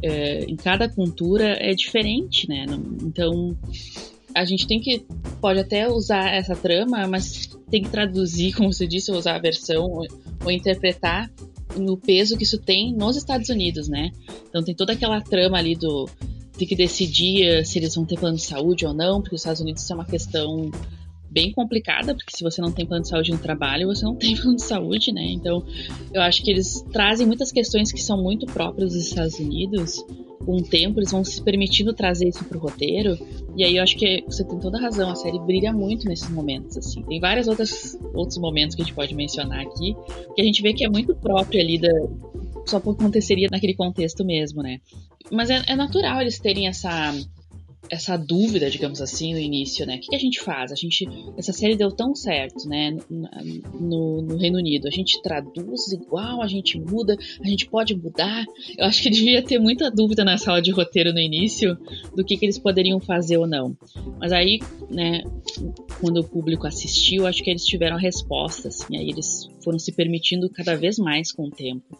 [0.00, 2.66] é, em cada cultura é diferente, né?
[3.02, 3.58] Então,
[4.32, 5.04] a gente tem que,
[5.40, 9.86] pode até usar essa trama, mas tem que traduzir, como você disse, usar a versão
[9.86, 10.06] ou,
[10.44, 11.28] ou interpretar
[11.76, 14.12] no peso que isso tem nos Estados Unidos, né?
[14.48, 16.08] Então tem toda aquela trama ali do
[16.60, 19.62] ter que decidir se eles vão ter plano de saúde ou não, porque os Estados
[19.62, 20.70] Unidos é uma questão
[21.30, 24.36] bem complicada, porque se você não tem plano de saúde no trabalho, você não tem
[24.36, 25.24] plano de saúde, né?
[25.24, 25.64] Então,
[26.12, 30.04] eu acho que eles trazem muitas questões que são muito próprias dos Estados Unidos.
[30.44, 33.16] Com o tempo, eles vão se permitindo trazer isso pro roteiro.
[33.56, 36.30] E aí eu acho que você tem toda a razão, a série brilha muito nesses
[36.30, 37.02] momentos, assim.
[37.02, 39.94] Tem vários outros momentos que a gente pode mencionar aqui,
[40.34, 41.90] que a gente vê que é muito próprio ali da,
[42.66, 44.80] só aconteceria naquele contexto mesmo, né?
[45.30, 47.12] Mas é, é, natural eles terem essa
[47.90, 49.96] essa dúvida, digamos assim, no início, né?
[49.96, 50.70] O que a gente faz?
[50.70, 52.96] A gente, essa série deu tão certo, né?
[53.10, 58.44] No, no, Reino Unido, a gente traduz igual, a gente muda, a gente pode mudar.
[58.78, 61.76] Eu acho que devia ter muita dúvida na sala de roteiro no início
[62.14, 63.76] do que, que eles poderiam fazer ou não.
[64.20, 65.22] Mas aí, né?
[66.00, 68.82] Quando o público assistiu, acho que eles tiveram respostas.
[68.82, 71.98] Assim, aí eles foram se permitindo cada vez mais com o tempo.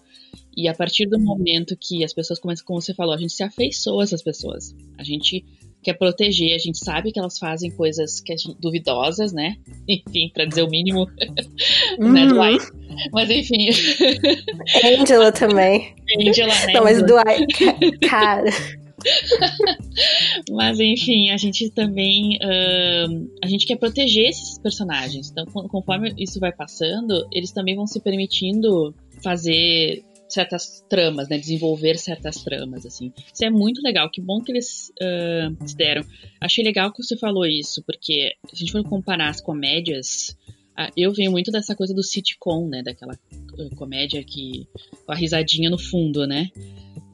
[0.57, 3.43] E a partir do momento que as pessoas começam, como você falou, a gente se
[3.43, 4.75] afeiçoa a essas pessoas.
[4.99, 5.45] A gente
[5.83, 9.57] quer proteger, a gente sabe que elas fazem coisas que gente, duvidosas, né?
[9.89, 11.09] Enfim, para dizer o mínimo,
[11.99, 12.13] uhum.
[12.13, 12.67] né, Dwight?
[13.13, 13.69] Mas enfim.
[14.85, 15.95] Angela também.
[16.21, 16.73] Angela, né?
[16.75, 18.51] Não, mas Dwight, cara.
[20.51, 25.31] Mas enfim, a gente também uh, a gente quer proteger esses personagens.
[25.31, 31.39] Então, conforme isso vai passando, eles também vão se permitindo fazer certas tramas, né?
[31.39, 33.13] Desenvolver certas tramas, assim.
[33.33, 34.11] Isso é muito legal.
[34.11, 36.05] Que bom que eles uh, deram.
[36.41, 40.37] Achei legal que você falou isso, porque se a gente for comparar as comédias,
[40.79, 42.83] uh, eu venho muito dessa coisa do sitcom, né?
[42.83, 43.19] Daquela
[43.77, 44.67] comédia que
[45.05, 46.51] com a risadinha no fundo, né?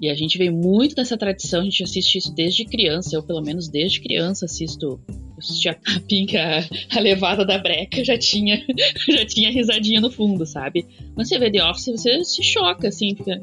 [0.00, 3.40] E a gente vem muito dessa tradição, a gente assiste isso desde criança, eu pelo
[3.40, 5.00] menos desde criança assisto
[5.38, 8.62] assistia a Pink, a, levada da breca, já tinha,
[9.08, 10.86] já tinha risadinha no fundo, sabe?
[11.14, 13.40] Quando você vê The Office, você se choca, assim, fica.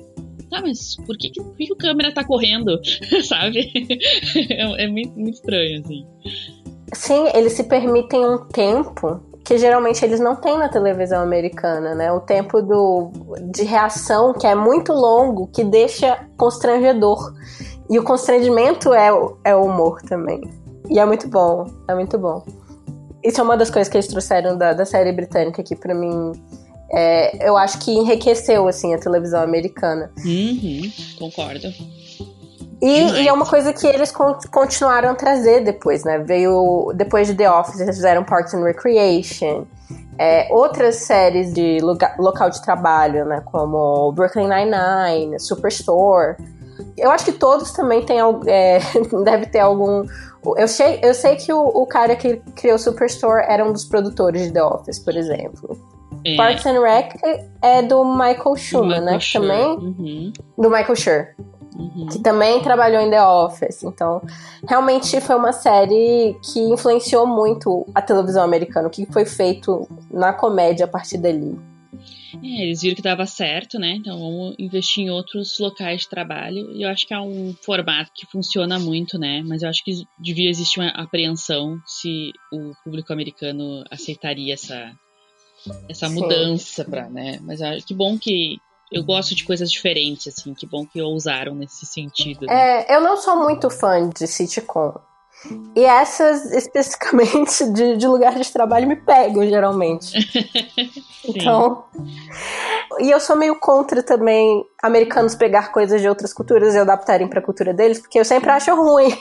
[0.50, 2.80] Tá, mas por que, por que o câmera tá correndo?
[3.24, 3.72] sabe?
[4.50, 6.06] É, é muito, muito estranho, assim.
[6.94, 12.12] Sim, eles se permitem um tempo que geralmente eles não têm na televisão americana, né?
[12.12, 13.12] O tempo do,
[13.52, 17.34] de reação que é muito longo, que deixa constrangedor.
[17.90, 19.10] E o constrangimento é,
[19.44, 20.42] é o humor também.
[20.90, 22.44] E é muito bom, é muito bom.
[23.24, 26.32] Isso é uma das coisas que eles trouxeram da, da série britânica aqui para mim.
[26.92, 30.12] É, eu acho que enriqueceu, assim, a televisão americana.
[30.26, 31.68] Uhum, concordo.
[32.84, 34.14] E, e, é uma coisa que eles
[34.52, 36.20] continuaram a trazer depois, né?
[36.20, 39.66] Veio depois de The Office, eles fizeram Parks and Recreation,
[40.20, 43.42] é, outras séries de lugar, local de trabalho, né?
[43.46, 46.36] Como Brooklyn Nine-Nine, Superstore.
[46.98, 48.80] Eu acho que todos também têm, é,
[49.24, 50.06] deve ter algum
[50.58, 54.42] eu sei, eu sei que o, o cara que criou Superstore era um dos produtores
[54.42, 55.80] de The Office, por exemplo.
[56.26, 56.36] É.
[56.36, 57.16] Parks and Rec
[57.62, 59.18] é do Michael Schumer, né?
[59.18, 59.68] Que também.
[59.78, 60.34] Uhum.
[60.58, 61.28] Do Michael Schur.
[61.76, 62.08] Uhum.
[62.08, 63.84] Que também trabalhou em The Office.
[63.84, 64.22] Então,
[64.68, 70.34] realmente foi uma série que influenciou muito a televisão americana, o que foi feito na
[70.34, 71.58] comédia a partir dali.
[72.44, 73.92] É, eles viram que dava certo, né?
[73.92, 76.72] Então vamos investir em outros locais de trabalho.
[76.72, 79.44] E eu acho que é um formato que funciona muito, né?
[79.46, 84.92] Mas eu acho que devia existir uma apreensão se o público americano aceitaria essa,
[85.88, 87.40] essa mudança para, né?
[87.42, 88.58] Mas que bom que
[88.94, 90.54] eu gosto de coisas diferentes, assim.
[90.54, 92.46] Que bom que ousaram nesse sentido.
[92.46, 92.86] Né?
[92.86, 94.94] É, eu não sou muito fã de sitcom.
[95.76, 100.14] E essas, especificamente, de, de lugar de trabalho, me pegam, geralmente.
[101.28, 101.86] então.
[103.00, 107.40] E eu sou meio contra também americanos pegar coisas de outras culturas e adaptarem para
[107.40, 109.14] a cultura deles, porque eu sempre acho ruim.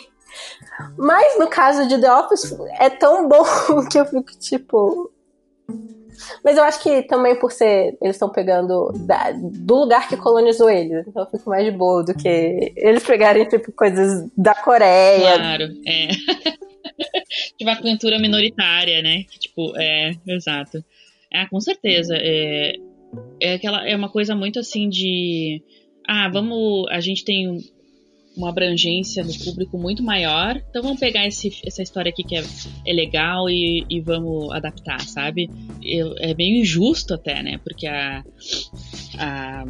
[0.97, 3.45] Mas no caso de The Office, é tão bom
[3.91, 5.11] que eu fico tipo.
[6.45, 7.97] Mas eu acho que também por ser.
[8.01, 11.07] Eles estão pegando da, do lugar que colonizou eles.
[11.07, 15.39] Então eu fico mais de boa do que eles pegarem, tipo, coisas da Coreia.
[15.39, 16.09] Claro, é.
[17.59, 19.25] de uma cultura minoritária, né?
[19.39, 20.85] Tipo, é, exato.
[21.33, 22.15] Ah, com certeza.
[22.17, 22.75] É,
[23.41, 25.63] é, aquela, é uma coisa muito assim de.
[26.07, 26.87] Ah, vamos.
[26.91, 27.59] A gente tem
[28.37, 30.57] uma abrangência no público muito maior.
[30.71, 32.45] Então vamos pegar esse, essa história aqui que é,
[32.87, 35.51] é legal e, e vamos adaptar, sabe?
[35.83, 37.59] Eu, é meio injusto até, né?
[37.63, 38.25] Porque a,
[39.19, 39.65] a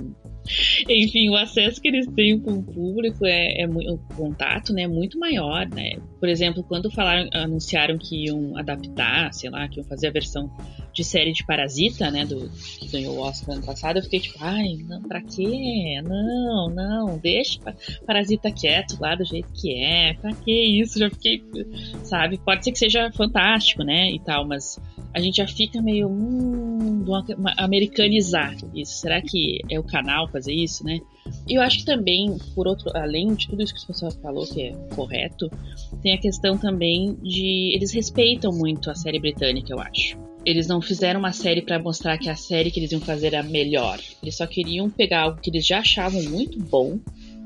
[0.88, 4.88] enfim, o acesso que eles têm com o público é, é o contato, né, é
[4.88, 5.92] muito maior, né?
[6.18, 10.50] Por exemplo, quando falaram, anunciaram que iam adaptar, sei lá, que iam fazer a versão
[10.92, 14.36] de série de Parasita, né, do que ganhou o Oscar ano passado, eu fiquei tipo,
[14.40, 16.00] ai, não, pra quê?
[16.04, 17.60] Não, não, deixa
[18.06, 20.98] Parasita quieto lá do jeito que é, pra que isso?
[20.98, 21.42] Já fiquei,
[22.02, 22.38] sabe?
[22.38, 24.78] Pode ser que seja fantástico, né, e tal, mas
[25.14, 26.71] a gente já fica meio, hum,
[27.56, 29.00] americanizar isso.
[29.00, 31.00] Será que é o canal fazer isso, né?
[31.48, 34.44] E eu acho que também, por outro, além de tudo isso que o pessoal falou
[34.46, 35.50] que é correto,
[36.02, 40.16] tem a questão também de eles respeitam muito a série britânica, eu acho.
[40.44, 43.42] Eles não fizeram uma série para mostrar que a série que eles iam fazer era
[43.42, 44.00] melhor.
[44.20, 46.98] Eles só queriam pegar algo que eles já achavam muito bom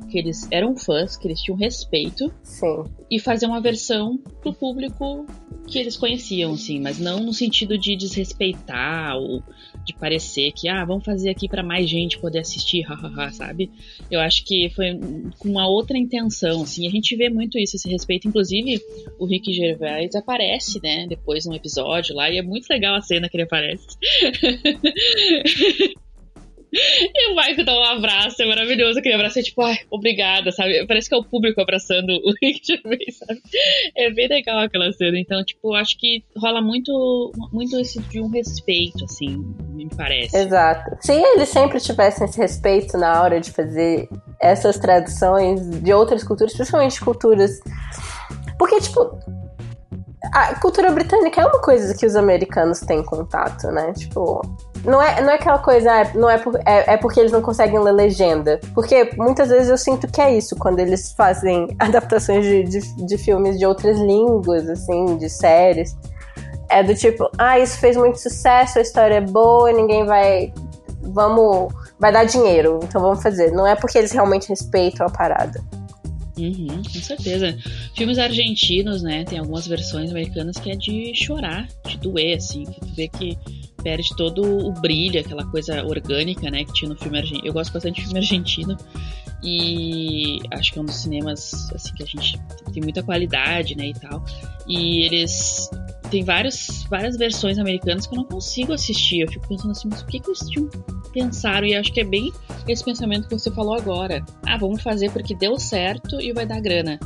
[0.09, 2.33] que eles eram fãs, que eles tinham respeito.
[2.43, 2.85] Sim.
[3.11, 5.27] E fazer uma versão pro público
[5.67, 9.43] que eles conheciam, assim, mas não no sentido de desrespeitar ou
[9.85, 13.71] de parecer que, ah, vamos fazer aqui para mais gente poder assistir, hahaha, sabe?
[14.11, 14.99] Eu acho que foi
[15.39, 18.29] com uma outra intenção, assim, a gente vê muito isso, esse respeito.
[18.29, 18.81] Inclusive,
[19.19, 23.29] o Rick Gervais aparece, né, depois num episódio lá, e é muito legal a cena
[23.29, 23.87] que ele aparece.
[27.17, 30.87] E o Michael dá um abraço, é maravilhoso aquele abraço, é tipo, ai, obrigada, sabe?
[30.87, 33.41] Parece que é o público abraçando o Rick Gervais, sabe?
[33.97, 35.19] É bem legal aquela cena.
[35.19, 39.37] Então, tipo, acho que rola muito, muito esse de um respeito, assim,
[39.71, 40.37] me parece.
[40.37, 40.97] Exato.
[41.01, 44.09] Se eles sempre tivessem esse respeito na hora de fazer
[44.41, 47.61] essas traduções de outras culturas, principalmente culturas.
[48.59, 49.19] Porque, tipo,
[50.33, 53.93] a cultura britânica é uma coisa que os americanos têm contato, né?
[53.95, 54.41] Tipo,
[54.87, 57.43] não é, não é aquela coisa, ah, não é, por, é, é porque eles não
[57.43, 58.61] conseguem ler legenda.
[58.73, 63.19] Porque muitas vezes eu sinto que é isso, quando eles fazem adaptações de, de, de
[63.19, 65.97] filmes de outras línguas, assim, de séries.
[66.69, 70.53] É do tipo, ah, isso fez muito sucesso, a história é boa, ninguém vai.
[71.03, 71.73] Vamos.
[71.99, 73.53] Vai dar dinheiro, então vamos fazer.
[73.53, 75.63] Não é porque eles realmente respeitam a parada.
[76.39, 77.57] Uhum, com certeza.
[77.97, 79.25] Filmes argentinos, né?
[79.25, 82.65] Tem algumas versões americanas que é de chorar, de doer, assim.
[82.65, 83.39] Que tu vê que
[83.87, 86.65] perde todo o brilho, aquela coisa orgânica, né?
[86.65, 87.47] Que tinha no filme argentino.
[87.47, 88.77] Eu gosto bastante de filme argentino.
[89.45, 92.37] E acho que é um dos cinemas, assim, que a gente
[92.73, 93.87] tem muita qualidade, né?
[93.87, 94.25] E tal.
[94.67, 95.71] E eles
[96.11, 99.21] tem vários, várias versões americanas que eu não consigo assistir.
[99.21, 100.69] Eu fico pensando assim, mas o que, que eles tinham
[101.13, 101.65] pensaram?
[101.65, 102.33] E acho que é bem
[102.67, 104.21] esse pensamento que você falou agora.
[104.45, 106.99] Ah, vamos fazer porque deu certo e vai dar grana.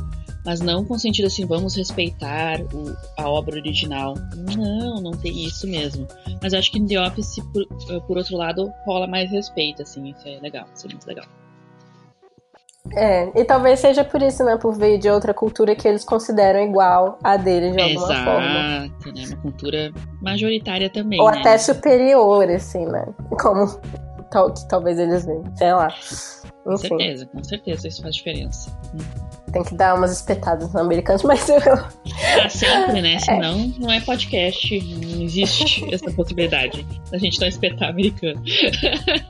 [0.45, 4.15] Mas não com sentido assim, vamos respeitar o, a obra original.
[4.57, 6.07] Não, não tem isso mesmo.
[6.41, 10.27] Mas acho que em The Office, por, por outro lado, rola mais respeito, assim, isso
[10.27, 11.25] é legal, isso é muito legal.
[12.95, 14.57] É, e talvez seja por isso, né?
[14.57, 18.85] Por vir de outra cultura que eles consideram igual a deles de alguma Exato, forma.
[18.85, 19.25] Exato, né?
[19.27, 21.21] Uma cultura majoritária também.
[21.21, 21.39] Ou né?
[21.39, 23.05] até superior, assim, né?
[23.39, 23.67] Como
[24.31, 25.55] tal, que talvez eles vejam.
[25.55, 25.93] Sei lá.
[26.63, 28.71] Com certeza, com certeza, isso faz diferença.
[29.51, 31.57] Tem que dar umas espetadas nos americanos, mas eu.
[31.57, 33.19] Ah, sempre, né?
[33.19, 33.79] Senão é.
[33.79, 34.79] não é podcast.
[34.79, 38.41] Não existe essa possibilidade da gente não espetar americano.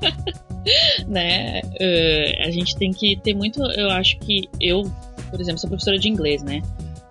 [1.08, 1.62] né?
[1.62, 3.62] Uh, a gente tem que ter muito.
[3.62, 4.84] Eu acho que eu,
[5.30, 6.62] por exemplo, sou professora de inglês, né?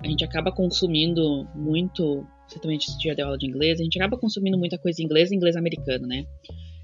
[0.03, 2.27] A gente acaba consumindo muito.
[2.49, 5.31] Você também já deu aula de inglês, a gente acaba consumindo muita coisa em inglês
[5.31, 6.25] e inglês americano, né?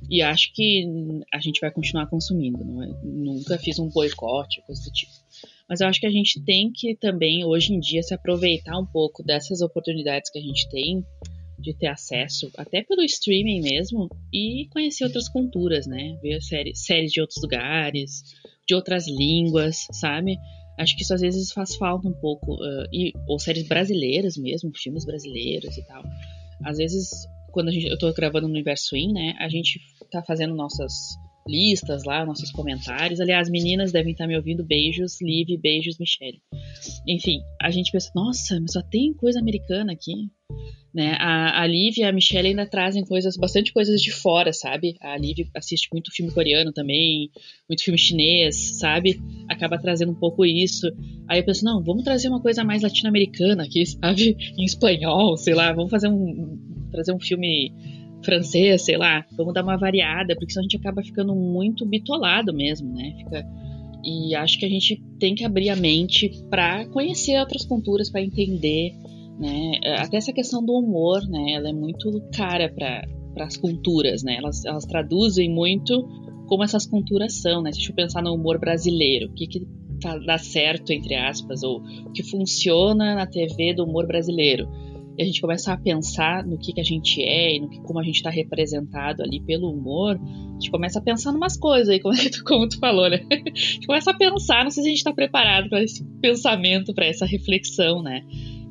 [0.08, 0.86] E acho que
[1.32, 2.60] a gente vai continuar consumindo.
[2.82, 2.88] É?
[3.02, 5.12] Nunca fiz um boicote, coisa do tipo.
[5.68, 8.86] Mas eu acho que a gente tem que também, hoje em dia, se aproveitar um
[8.86, 11.04] pouco dessas oportunidades que a gente tem
[11.58, 16.16] de ter acesso, até pelo streaming mesmo, e conhecer outras culturas, né?
[16.22, 18.22] Ver séries, de outros lugares,
[18.66, 20.36] de outras línguas, sabe?
[20.78, 22.54] Acho que isso às vezes faz falta um pouco.
[22.54, 26.04] Uh, e, ou séries brasileiras mesmo, filmes brasileiros e tal.
[26.64, 27.10] Às vezes,
[27.50, 29.34] quando a gente, eu tô gravando no Universo In, né?
[29.40, 30.92] A gente tá fazendo nossas
[31.46, 33.20] listas lá, nossos comentários.
[33.20, 34.64] Aliás, meninas devem estar me ouvindo.
[34.64, 36.40] Beijos, Liv, beijos, Michelle.
[37.06, 40.30] Enfim, a gente pensa, nossa, mas só tem coisa americana aqui.
[40.96, 41.14] Né?
[41.20, 44.96] A, a Liv e a Michelle ainda trazem coisas, bastante coisas de fora, sabe?
[45.02, 47.30] A Liv assiste muito filme coreano também,
[47.68, 49.20] muito filme chinês, sabe?
[49.46, 50.90] Acaba trazendo um pouco isso.
[51.28, 54.36] Aí eu penso, não, vamos trazer uma coisa mais latino-americana aqui, sabe?
[54.56, 56.58] Em espanhol, sei lá, vamos fazer um.
[56.90, 57.70] trazer um filme
[58.24, 62.52] francês, sei lá, vamos dar uma variada, porque senão a gente acaba ficando muito bitolado
[62.52, 63.14] mesmo, né?
[63.18, 63.46] Fica
[64.06, 68.22] e acho que a gente tem que abrir a mente para conhecer outras culturas, para
[68.22, 68.92] entender,
[69.38, 69.80] né?
[69.98, 71.52] Até essa questão do humor, né?
[71.52, 73.04] Ela é muito cara para
[73.44, 74.36] as culturas, né?
[74.36, 76.08] Elas, elas traduzem muito
[76.46, 77.70] como essas culturas são, né?
[77.72, 79.66] Deixa eu pensar no humor brasileiro, o que que
[80.00, 84.68] tá, dá certo entre aspas ou o que funciona na TV do humor brasileiro
[85.16, 87.80] e a gente começa a pensar no que, que a gente é e no que,
[87.80, 91.56] como a gente está representado ali pelo humor, a gente começa a pensar em umas
[91.56, 92.14] coisas aí, como,
[92.46, 93.20] como tu falou, né?
[93.30, 96.94] A gente começa a pensar, não sei se a gente está preparado para esse pensamento,
[96.94, 98.22] para essa reflexão, né?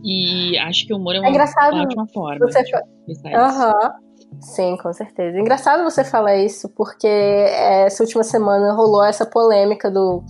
[0.03, 2.45] E acho que o humor é uma, é uma ótima forma.
[2.45, 2.59] Você...
[2.59, 4.05] Uhum.
[4.39, 5.39] Sim, com certeza.
[5.39, 10.23] Engraçado você falar isso, porque essa última semana rolou essa polêmica do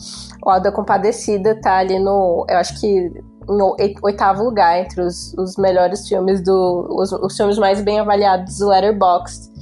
[0.45, 2.45] O da Compadecida, tá ali no.
[2.49, 3.11] Eu acho que
[3.47, 6.87] no oitavo lugar entre os, os melhores filmes do.
[6.89, 9.53] Os, os filmes mais bem avaliados do Letterboxd.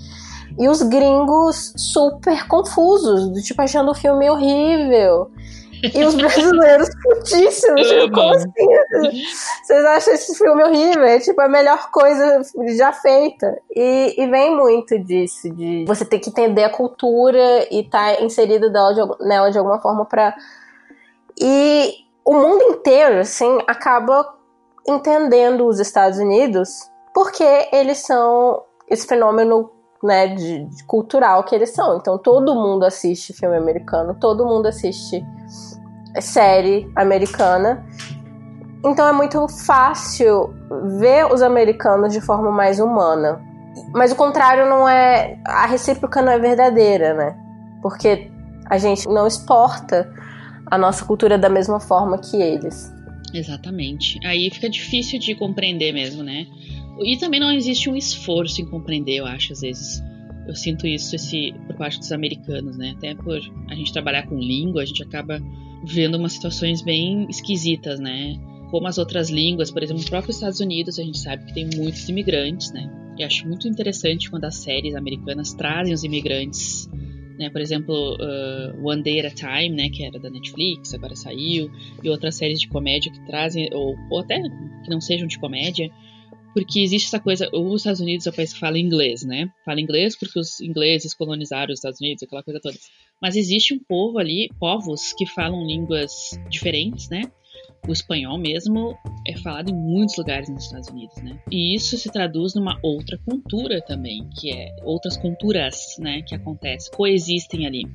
[0.57, 5.31] E os gringos super confusos, do tipo achando o filme horrível.
[5.93, 7.87] E os brasileiros putíssimos.
[7.87, 8.51] Tipo, como assim?
[9.63, 11.03] Vocês acham esse filme horrível?
[11.03, 12.41] É tipo a melhor coisa
[12.77, 13.59] já feita.
[13.75, 18.23] E, e vem muito disso, de você ter que entender a cultura e estar tá
[18.23, 20.33] inserido nela de, nela de alguma forma para
[21.41, 24.33] E o mundo inteiro, assim, acaba
[24.87, 29.69] entendendo os Estados Unidos porque eles são esse fenômeno
[30.03, 31.97] né, de, de, cultural que eles são.
[31.97, 35.25] Então todo mundo assiste filme americano, todo mundo assiste
[36.19, 37.85] série americana.
[38.83, 40.53] Então é muito fácil
[40.99, 43.41] ver os americanos de forma mais humana.
[43.93, 45.39] Mas o contrário não é.
[45.45, 47.35] A recíproca não é verdadeira, né?
[47.81, 48.29] Porque
[48.69, 50.11] a gente não exporta
[50.67, 52.93] a nossa cultura da mesma forma que eles.
[53.33, 54.19] Exatamente.
[54.25, 56.45] Aí fica difícil de compreender mesmo, né?
[56.99, 60.03] E também não existe um esforço em compreender, eu acho, às vezes.
[60.47, 62.93] Eu sinto isso esse, por parte dos americanos, né?
[62.97, 63.39] Até por
[63.69, 65.41] a gente trabalhar com língua, a gente acaba
[65.85, 68.35] vendo umas situações bem esquisitas, né?
[68.69, 71.69] Como as outras línguas, por exemplo, no próprio Estados Unidos, a gente sabe que tem
[71.75, 72.89] muitos imigrantes, né?
[73.17, 76.89] E acho muito interessante quando as séries americanas trazem os imigrantes
[77.37, 77.49] né?
[77.49, 79.89] Por exemplo, uh, One Day at a Time, né?
[79.89, 81.71] Que era da Netflix, agora saiu,
[82.03, 85.91] e outras séries de comédia que trazem, ou, ou até que não sejam de comédia,
[86.53, 89.49] porque existe essa coisa, os Estados Unidos é o país que fala inglês, né?
[89.65, 92.77] Fala inglês porque os ingleses colonizaram os Estados Unidos, aquela coisa toda.
[93.19, 96.11] Mas existe um povo ali, povos que falam línguas
[96.49, 97.23] diferentes, né?
[97.87, 101.37] O espanhol mesmo é falado em muitos lugares nos Estados Unidos, né?
[101.51, 106.91] E isso se traduz numa outra cultura também, que é outras culturas, né, que acontecem,
[106.93, 107.85] coexistem ali.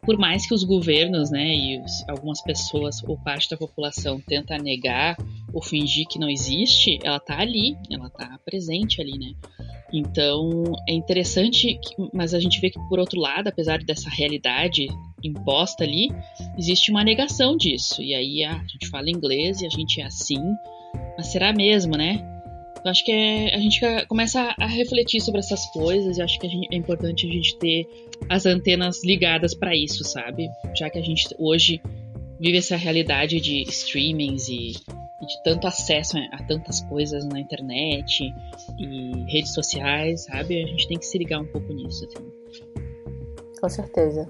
[0.00, 4.58] Por mais que os governos, né, e os, algumas pessoas ou parte da população tenta
[4.58, 5.16] negar
[5.52, 9.34] ou fingir que não existe, ela tá ali, ela tá presente ali, né?
[9.92, 11.78] Então é interessante,
[12.14, 14.88] mas a gente vê que por outro lado, apesar dessa realidade
[15.28, 16.08] imposta ali,
[16.58, 18.02] existe uma negação disso.
[18.02, 20.42] E aí a gente fala inglês e a gente é assim,
[21.16, 22.28] mas será mesmo, né?
[22.84, 26.48] Eu acho que é, a gente começa a refletir sobre essas coisas e acho que
[26.48, 27.86] gente, é importante a gente ter
[28.28, 30.48] as antenas ligadas para isso, sabe?
[30.76, 31.80] Já que a gente hoje
[32.40, 34.72] vive essa realidade de streamings e
[35.26, 38.24] de tanto acesso a tantas coisas na internet
[38.78, 40.64] e redes sociais, sabe?
[40.64, 42.04] A gente tem que se ligar um pouco nisso.
[42.04, 42.32] Assim.
[43.60, 44.28] Com certeza.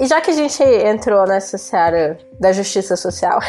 [0.00, 3.40] E já que a gente entrou nessa seara da justiça social,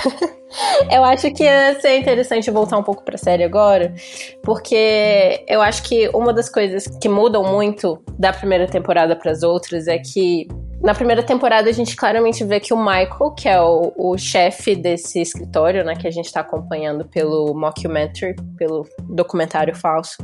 [0.92, 3.94] eu acho que ia ser interessante voltar um pouco para a série agora,
[4.42, 9.44] porque eu acho que uma das coisas que mudam muito da primeira temporada para as
[9.44, 10.48] outras é que
[10.82, 14.76] na primeira temporada a gente claramente vê que o Michael, que é o, o chefe
[14.76, 20.18] desse escritório, né, que a gente está acompanhando pelo mockumentary, pelo documentário falso,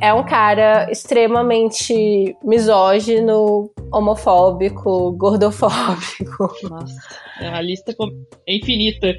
[0.00, 6.52] é um cara extremamente misógino, homofóbico, gordofóbico.
[6.68, 6.94] Nossa,
[7.40, 7.94] é a lista
[8.46, 9.14] é infinita.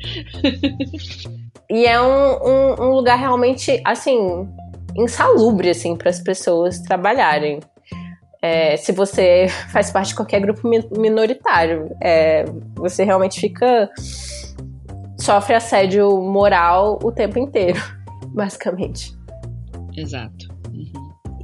[1.70, 4.48] e é um, um, um lugar realmente, assim,
[4.96, 7.60] insalubre, assim, para as pessoas trabalharem.
[8.42, 12.44] É, se você faz parte de qualquer grupo minoritário, é,
[12.76, 13.90] você realmente fica.
[15.18, 17.80] sofre assédio moral o tempo inteiro,
[18.36, 19.14] basicamente.
[19.96, 20.53] Exato.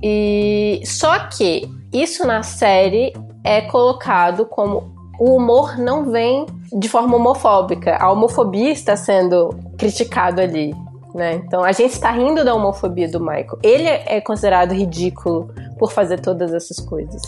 [0.01, 7.17] E só que isso na série é colocado como o humor não vem de forma
[7.17, 7.97] homofóbica.
[7.97, 10.73] A homofobia está sendo criticado ali.
[11.13, 11.35] Né?
[11.35, 13.57] Então a gente está rindo da homofobia do Michael.
[13.63, 17.21] Ele é considerado ridículo por fazer todas essas coisas.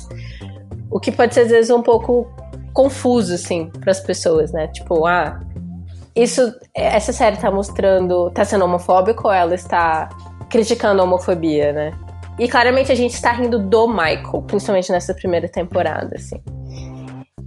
[0.89, 2.27] O que pode ser às vezes um pouco
[2.73, 4.67] confuso assim para as pessoas, né?
[4.67, 5.39] Tipo, ah,
[6.15, 10.09] isso essa série está mostrando, está sendo homofóbico ou ela está
[10.49, 11.93] criticando a homofobia, né?
[12.41, 16.41] E claramente a gente está rindo do Michael, principalmente nessa primeira temporada, assim.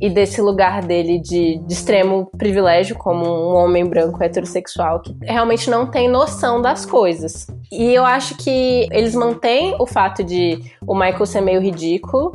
[0.01, 5.69] E desse lugar dele de, de extremo privilégio, como um homem branco heterossexual, que realmente
[5.69, 7.49] não tem noção das coisas.
[7.73, 12.33] E eu acho que eles mantêm o fato de o Michael ser meio ridículo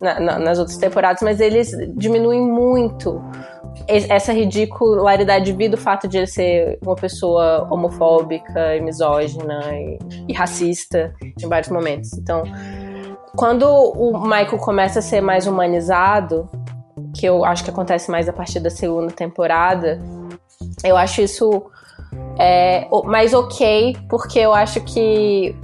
[0.00, 3.22] na, na, nas outras temporadas, mas eles diminuem muito
[3.86, 9.98] essa ridicularidade devido ao fato de ele ser uma pessoa homofóbica e misógina e,
[10.28, 12.12] e, racista em vários momentos.
[12.14, 12.44] Então,
[13.36, 16.48] quando o Michael começa a ser mais humanizado,
[17.14, 20.00] que eu acho que acontece mais a partir da segunda temporada,
[20.84, 21.70] eu acho isso
[22.38, 25.54] é, mais ok, porque eu acho que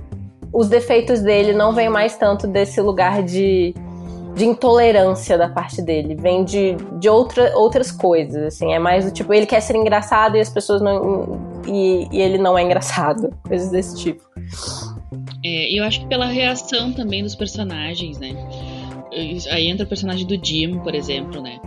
[0.53, 3.75] os defeitos dele não vêm mais tanto desse lugar de
[4.37, 9.11] de intolerância da parte dele, vem de, de outra, outras coisas, assim, é mais do
[9.11, 11.41] tipo, ele quer ser engraçado e as pessoas não.
[11.67, 14.23] e, e ele não é engraçado, coisas desse tipo.
[15.43, 18.37] É, eu acho que pela reação também dos personagens, né?
[19.51, 21.59] Aí entra o personagem do Jim, por exemplo, né?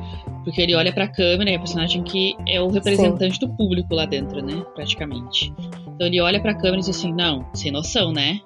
[0.43, 3.47] Porque ele olha pra câmera e é o personagem que é o representante Sim.
[3.47, 4.63] do público lá dentro, né?
[4.75, 5.51] Praticamente.
[5.87, 8.39] Então ele olha pra câmera e diz assim: não, sem noção, né?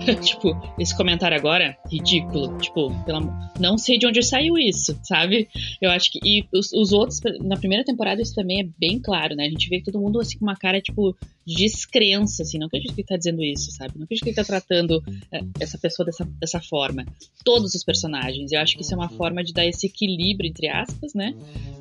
[0.22, 2.56] tipo, esse comentário agora, ridículo.
[2.58, 3.20] Tipo, pela,
[3.58, 5.48] não sei de onde saiu isso, sabe?
[5.80, 6.18] Eu acho que.
[6.24, 9.46] E os, os outros, na primeira temporada, isso também é bem claro, né?
[9.46, 12.58] A gente vê todo mundo assim com uma cara, tipo, descrença, assim.
[12.58, 13.92] Não acredito que ele tá dizendo isso, sabe?
[13.96, 15.02] Não acredito que ele tá tratando
[15.32, 17.04] é, essa pessoa dessa, dessa forma.
[17.44, 18.52] Todos os personagens.
[18.52, 21.34] Eu acho que isso é uma forma de dar esse equilíbrio, entre aspas, né?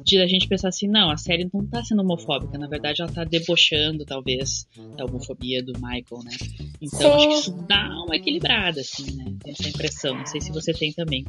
[0.04, 2.58] De a gente pensar assim, não, a série não tá sendo homofóbica.
[2.58, 4.68] Na verdade, ela tá debochando, talvez,
[4.98, 6.32] da homofobia do Michael, né?
[6.82, 7.08] Então, Sim.
[7.16, 9.26] acho que isso dá uma equilibrada, assim, né?
[9.44, 10.16] Tem essa impressão.
[10.16, 11.26] Não sei se você tem também.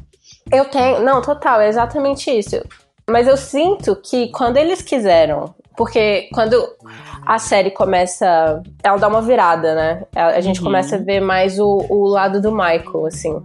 [0.51, 1.01] Eu tenho.
[1.01, 2.61] Não, total, é exatamente isso.
[3.09, 6.55] Mas eu sinto que quando eles quiseram porque quando
[7.25, 8.61] a série começa.
[8.83, 10.03] Ela dá uma virada, né?
[10.15, 10.65] A gente uhum.
[10.65, 13.41] começa a ver mais o, o lado do Michael, assim.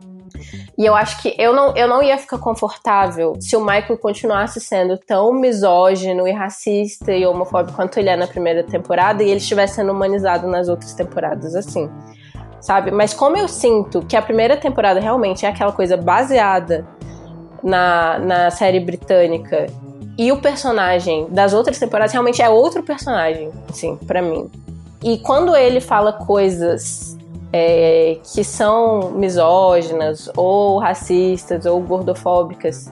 [0.76, 4.60] E eu acho que eu não, eu não ia ficar confortável se o Michael continuasse
[4.60, 9.38] sendo tão misógino e racista e homofóbico quanto ele é na primeira temporada e ele
[9.38, 11.88] estivesse sendo humanizado nas outras temporadas, assim.
[12.60, 12.90] Sabe?
[12.90, 16.86] Mas como eu sinto que a primeira temporada realmente é aquela coisa baseada
[17.62, 19.66] na, na série britânica
[20.18, 24.50] e o personagem das outras temporadas realmente é outro personagem, assim, para mim.
[25.02, 27.16] E quando ele fala coisas
[27.52, 32.90] é, que são misóginas, ou racistas, ou gordofóbicas,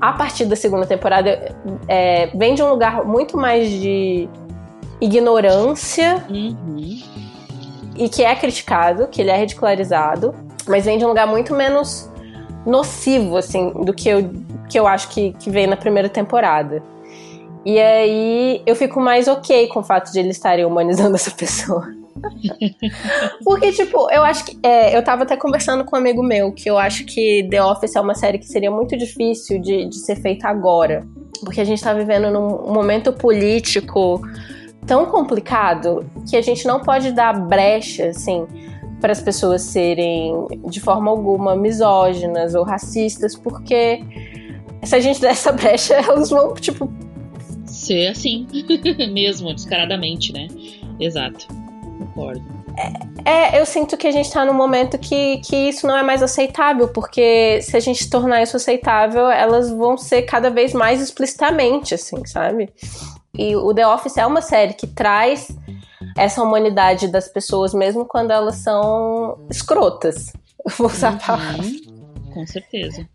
[0.00, 1.54] a partir da segunda temporada
[1.88, 4.28] é, vem de um lugar muito mais de
[5.00, 6.56] ignorância uhum.
[7.96, 10.34] E que é criticado, que ele é ridicularizado,
[10.66, 12.10] mas vem de um lugar muito menos
[12.66, 14.30] nocivo, assim, do que eu
[14.68, 16.82] que eu acho que, que veio na primeira temporada.
[17.64, 21.86] E aí eu fico mais ok com o fato de eles estarem humanizando essa pessoa.
[23.44, 24.58] Porque, tipo, eu acho que.
[24.62, 27.96] É, eu tava até conversando com um amigo meu que eu acho que The Office
[27.96, 31.06] é uma série que seria muito difícil de, de ser feita agora.
[31.44, 34.22] Porque a gente tá vivendo num momento político
[34.86, 38.46] tão complicado que a gente não pode dar brecha, assim,
[39.00, 44.02] para as pessoas serem de forma alguma misóginas ou racistas, porque
[44.82, 46.90] se a gente der essa brecha, elas vão, tipo.
[47.66, 48.46] Ser assim,
[49.12, 50.48] mesmo, descaradamente, né?
[51.00, 51.48] Exato.
[51.98, 52.42] Concordo.
[52.76, 56.02] É, é, eu sinto que a gente tá num momento que, que isso não é
[56.02, 61.00] mais aceitável, porque se a gente tornar isso aceitável, elas vão ser cada vez mais
[61.00, 62.72] explicitamente, assim, sabe?
[63.36, 65.48] E o The Office é uma série que traz
[66.16, 70.32] essa humanidade das pessoas, mesmo quando elas são escrotas.
[70.78, 71.16] Vou usar uhum.
[71.16, 71.64] a palavra.
[72.32, 73.08] Com certeza.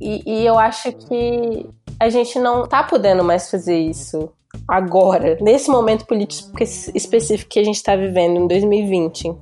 [0.00, 1.68] E, e eu acho que
[1.98, 4.30] a gente não tá podendo mais fazer isso
[4.68, 6.50] agora, nesse momento político
[6.94, 9.34] específico que a gente está vivendo em 2020.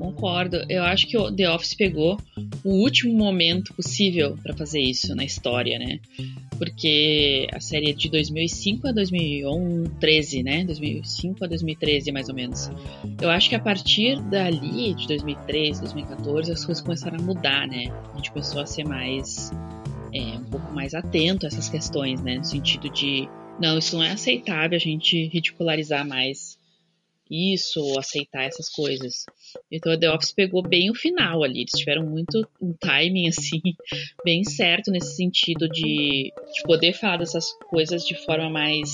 [0.00, 0.64] Concordo.
[0.66, 2.18] Eu acho que o The Office pegou
[2.64, 6.00] o último momento possível para fazer isso na história, né?
[6.56, 10.64] Porque a série é de 2005 a 2013, né?
[10.64, 12.70] 2005 a 2013, mais ou menos.
[13.20, 17.92] Eu acho que a partir dali, de 2013, 2014, as coisas começaram a mudar, né?
[18.14, 19.50] A gente começou a ser mais
[20.14, 22.38] é, um pouco mais atento a essas questões, né?
[22.38, 23.28] No sentido de,
[23.60, 26.49] não, isso não é aceitável a gente ridicularizar mais
[27.30, 29.24] isso ou aceitar essas coisas.
[29.70, 31.60] Então a The Office pegou bem o final ali.
[31.60, 33.60] Eles tiveram muito um timing assim,
[34.24, 38.90] bem certo nesse sentido de, de poder falar dessas coisas de forma mais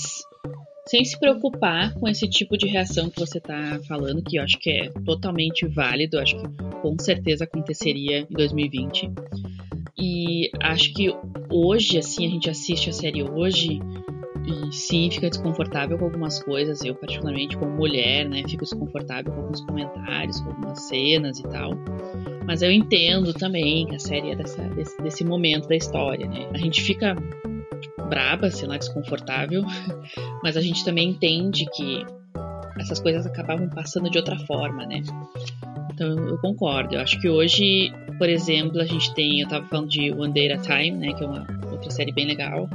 [0.87, 4.57] sem se preocupar com esse tipo de reação que você está falando, que eu acho
[4.57, 6.47] que é totalmente válido, acho que
[6.81, 9.11] com certeza aconteceria em 2020.
[9.99, 11.13] E acho que
[11.51, 13.79] hoje, assim, a gente assiste a série hoje
[14.47, 16.81] e sim, fica desconfortável com algumas coisas.
[16.83, 21.71] Eu, particularmente, como mulher, né, fico desconfortável com alguns comentários, com algumas cenas e tal.
[22.45, 26.47] Mas eu entendo também que a série é dessa, desse, desse momento da história, né?
[26.53, 27.13] A gente fica
[28.09, 29.63] braba, sei lá, desconfortável,
[30.41, 32.05] mas a gente também entende que
[32.79, 35.01] essas coisas acabavam passando de outra forma, né?
[35.93, 36.95] Então eu concordo.
[36.95, 40.49] Eu acho que hoje, por exemplo, a gente tem, eu tava falando de One Day
[40.53, 42.69] at a Time, né, que é uma outra série bem legal,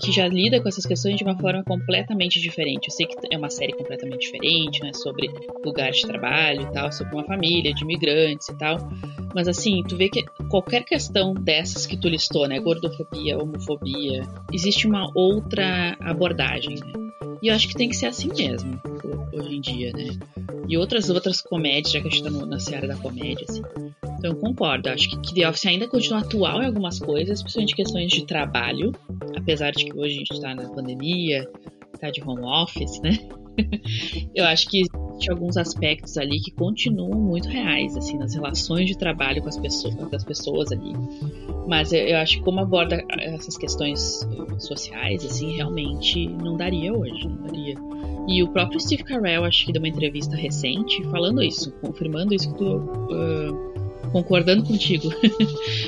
[0.00, 2.88] que já lida com essas questões de uma forma completamente diferente.
[2.88, 5.30] Eu sei que é uma série completamente diferente, né, sobre
[5.64, 8.78] lugar de trabalho e tal, sobre uma família de imigrantes e tal.
[9.34, 14.22] Mas assim, tu vê que qualquer questão dessas que tu listou, né, gordofobia, homofobia,
[14.52, 17.04] existe uma outra abordagem, né?
[17.42, 18.80] E eu acho que tem que ser assim mesmo,
[19.32, 20.18] hoje em dia, né?
[20.66, 23.62] E outras outras comédias, já que a gente tá no, na seara da comédia, assim.
[24.18, 28.12] Então eu concordo, acho que, The Office ainda continua atual em algumas coisas, principalmente questões
[28.12, 28.92] de trabalho,
[29.36, 31.48] apesar de que hoje a gente tá na pandemia,
[32.00, 33.18] tá de home office, né?
[34.34, 38.98] eu acho que existe alguns aspectos ali que continuam muito reais, assim, nas relações de
[38.98, 40.92] trabalho com as pessoas, pessoas ali.
[41.66, 44.26] Mas eu, eu acho que como aborda essas questões
[44.58, 47.74] sociais, assim, realmente não daria hoje, não daria.
[48.26, 52.50] E o próprio Steve Carell, acho que deu uma entrevista recente falando isso, confirmando isso
[52.52, 53.73] que tu uh,
[54.12, 55.08] concordando contigo.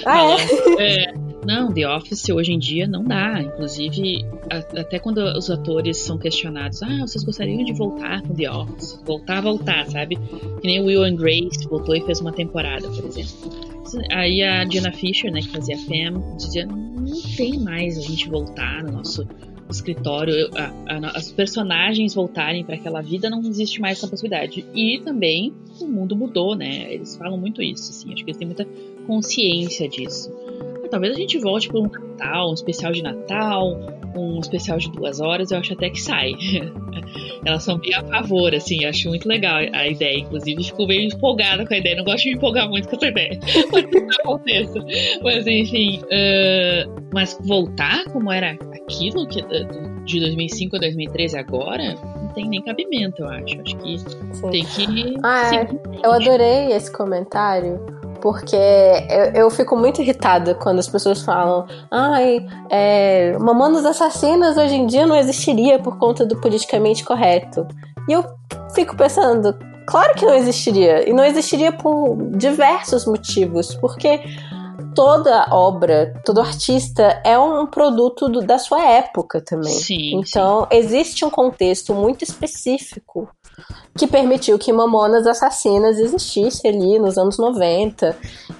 [0.04, 0.36] Ah,
[0.78, 1.10] é?
[1.10, 1.26] é?
[1.46, 3.40] Não, The Office hoje em dia não dá.
[3.40, 8.50] Inclusive, a, até quando os atores são questionados, ah, vocês gostariam de voltar com The
[8.50, 9.00] Office?
[9.04, 10.16] Voltar, voltar, sabe?
[10.60, 13.66] Que nem o Will and Grace voltou e fez uma temporada, por exemplo.
[14.10, 18.82] Aí a Diana Fisher, né, que fazia Pam, dizia, não tem mais a gente voltar
[18.82, 19.24] no nosso
[19.72, 24.64] escritório, a, a, as personagens voltarem para aquela vida, não existe mais essa possibilidade.
[24.74, 26.92] E também o mundo mudou, né?
[26.92, 28.66] Eles falam muito isso, assim, acho que eles têm muita
[29.06, 30.30] consciência disso.
[30.90, 33.76] Talvez a gente volte para um Natal, um especial de Natal,
[34.16, 36.32] um especial de duas horas, eu acho até que sai.
[37.44, 40.18] Elas são bem a favor, assim, acho muito legal a ideia.
[40.18, 41.96] Inclusive, fico meio empolgada com a ideia.
[41.96, 43.38] Não gosto de me empolgar muito com essa ideia.
[43.46, 44.84] Isso aconteça.
[45.22, 46.00] Mas, enfim.
[46.04, 49.42] Uh, mas voltar como era aquilo que,
[50.04, 53.60] de 2005 a 2013 agora, não tem nem cabimento, eu acho.
[53.60, 54.50] Acho que Sim.
[54.50, 55.16] tem que.
[55.22, 55.68] Ah, é.
[56.04, 62.46] eu adorei esse comentário porque eu, eu, fico muito irritada quando as pessoas falam: ai,
[62.70, 67.66] é, Mamonas Assassinas hoje em dia não existiria por conta do politicamente correto.
[68.08, 68.24] E eu
[68.74, 69.56] fico pensando:
[69.86, 71.08] claro que não existiria.
[71.08, 73.74] E não existiria por diversos motivos.
[73.74, 74.20] Porque
[74.94, 79.72] toda obra, todo artista é um produto do, da sua época também.
[79.72, 80.78] Sim, então, sim.
[80.78, 83.28] existe um contexto muito específico
[83.96, 88.16] que permitiu que Mamonas Assassinas existisse ali nos anos 90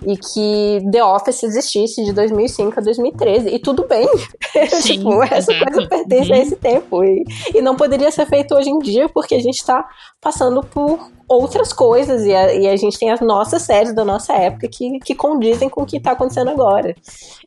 [0.06, 4.08] e que The Office existisse de 2005 a 2013 e tudo bem.
[4.70, 6.36] Sim, tipo, essa coisa pertence uhum.
[6.36, 7.04] a esse tempo.
[7.04, 7.24] E,
[7.54, 9.86] e não poderia ser feito hoje em dia porque a gente está
[10.20, 12.24] passando por outras coisas.
[12.24, 15.68] E a, e a, gente tem as nossas séries da nossa época que, que condizem
[15.68, 16.94] com o que está acontecendo agora.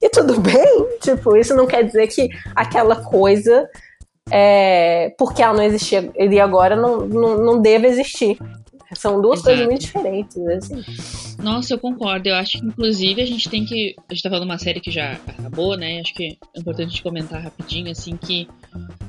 [0.02, 0.88] E tudo bem?
[1.02, 3.68] Tipo, isso não quer dizer que aquela coisa
[4.32, 8.38] é, porque ela não existia e agora não, não, não deve existir.
[8.96, 9.50] São duas Exato.
[9.50, 11.29] coisas muito diferentes, assim.
[11.42, 12.30] Nossa, eu concordo.
[12.30, 13.96] Eu acho que, inclusive, a gente tem que.
[14.10, 16.00] A gente tá falando uma série que já acabou, né?
[16.00, 18.48] Acho que é importante comentar rapidinho, assim, que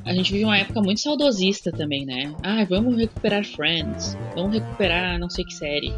[0.05, 2.35] a gente vive uma época muito saudosista também, né?
[2.43, 5.93] Ah, vamos recuperar Friends, vamos recuperar não sei que série.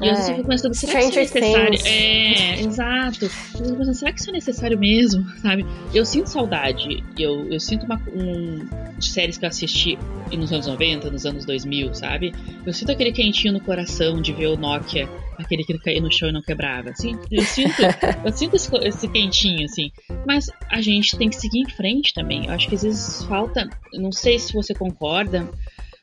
[0.00, 0.10] E é.
[0.10, 1.78] às vezes eu fico pensando, será Stranger que isso é necessário?
[1.78, 1.86] Things.
[1.86, 3.24] É, exato.
[3.24, 5.28] Eu fico pensando, será que isso é necessário mesmo?
[5.38, 5.64] Sabe?
[5.94, 7.04] Eu sinto saudade.
[7.18, 8.66] Eu, eu sinto uma, um,
[8.98, 9.98] de séries que eu assisti
[10.36, 12.34] nos anos 90, nos anos 2000, sabe?
[12.66, 15.08] Eu sinto aquele quentinho no coração de ver o Nokia
[15.38, 16.90] aquele que caía no chão e não quebrava.
[16.90, 17.82] Assim, eu sinto,
[18.24, 19.90] eu sinto esse, esse quentinho, assim.
[20.26, 22.46] Mas a gente tem que seguir em frente também.
[22.46, 25.48] Eu acho que às vezes falta, não sei se você concorda,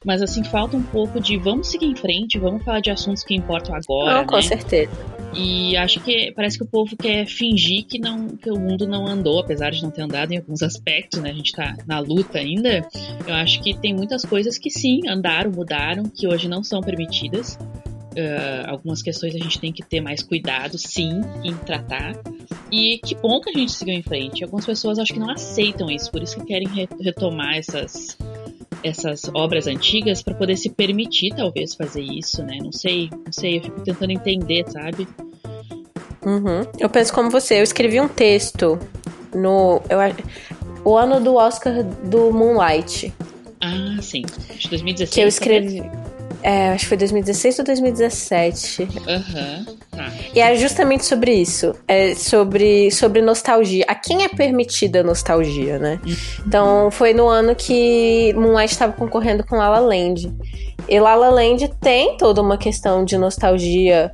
[0.04, 3.36] mas assim, falta um pouco de vamos seguir em frente, vamos falar de assuntos que
[3.36, 4.16] importam agora.
[4.16, 4.42] Não, com né?
[4.42, 4.92] certeza.
[5.34, 9.08] E acho que parece que o povo quer fingir que, não, que o mundo não
[9.08, 11.30] andou, apesar de não ter andado em alguns aspectos, né?
[11.30, 12.86] A gente tá na luta ainda.
[13.26, 17.58] Eu acho que tem muitas coisas que sim, andaram, mudaram, que hoje não são permitidas.
[18.12, 22.14] Uh, algumas questões a gente tem que ter mais cuidado, sim, em tratar.
[22.70, 24.44] E que bom que a gente seguiu em frente.
[24.44, 28.18] Algumas pessoas acho que não aceitam isso, por isso que querem re retomar essas,
[28.84, 32.58] essas obras antigas para poder se permitir, talvez, fazer isso, né?
[32.62, 35.08] Não sei, não sei, eu fico tentando entender, sabe?
[36.26, 36.62] Uhum.
[36.80, 38.78] Eu penso como você, eu escrevi um texto
[39.34, 39.82] no.
[39.90, 40.00] Eu,
[40.84, 43.14] o ano do Oscar do Moonlight.
[43.62, 44.24] Ah, sim.
[44.58, 45.10] De 2016.
[45.14, 45.82] Que eu escrevi.
[45.82, 46.11] Né?
[46.44, 48.88] É, acho que foi 2016 ou 2017.
[49.08, 50.12] Aham, uhum, tá.
[50.34, 51.74] E é justamente sobre isso.
[51.88, 53.86] É sobre, sobre nostalgia.
[53.88, 56.00] A quem é permitida a nostalgia, né?
[56.06, 56.16] Uhum.
[56.48, 60.34] Então, foi no ano que Moonlight estava concorrendo com La La Land.
[60.88, 64.12] E La La Land tem toda uma questão de nostalgia.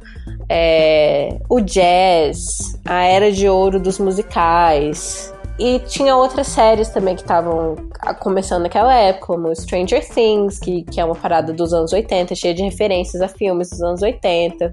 [0.49, 7.21] É, o jazz, a era de ouro dos musicais, e tinha outras séries também que
[7.21, 7.75] estavam
[8.19, 12.53] começando naquela época, como Stranger Things, que, que é uma parada dos anos 80, cheia
[12.53, 14.71] de referências a filmes dos anos 80.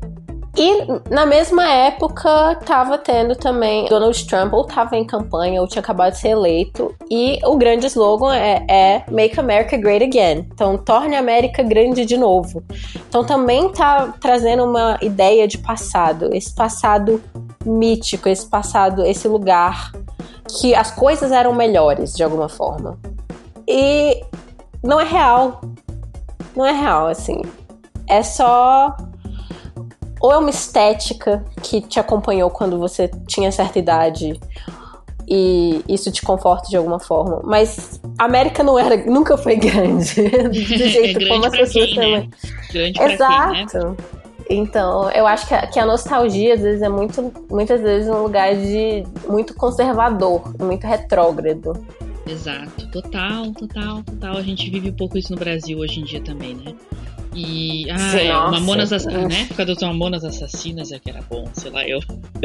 [0.56, 5.80] E na mesma época tava tendo também Donald Trump ou tava em campanha ou tinha
[5.80, 10.48] acabado de ser eleito e o grande slogan é, é Make America Great Again.
[10.52, 12.62] Então torne a América grande de novo.
[13.08, 17.20] Então também tá trazendo uma ideia de passado, esse passado
[17.66, 19.90] mítico, esse passado, esse lugar
[20.58, 22.98] que as coisas eram melhores de alguma forma.
[23.66, 24.22] E
[24.82, 25.60] não é real.
[26.54, 27.40] Não é real, assim.
[28.06, 28.94] É só.
[30.20, 34.38] Ou é uma estética que te acompanhou quando você tinha certa idade
[35.28, 37.40] e isso te conforta de alguma forma.
[37.44, 40.14] Mas a América não era, nunca foi grande.
[40.48, 42.18] Do jeito é como as pessoas quem, também.
[42.18, 42.28] Né?
[42.72, 43.70] Grande Exato.
[43.70, 43.96] Quem, né?
[44.50, 48.22] Então, eu acho que a, que a, nostalgia, às vezes, é muito, muitas vezes um
[48.22, 51.72] lugar de muito conservador, muito retrógrado.
[52.26, 54.36] Exato, total, total, total.
[54.36, 56.74] A gente vive um pouco isso no Brasil hoje em dia também, né?
[57.34, 57.90] E.
[57.90, 59.28] Ah, Sim, é, Mamonas Assassinas.
[59.28, 62.00] Na época dos Mamonas Assassinas é que era bom, sei lá, eu.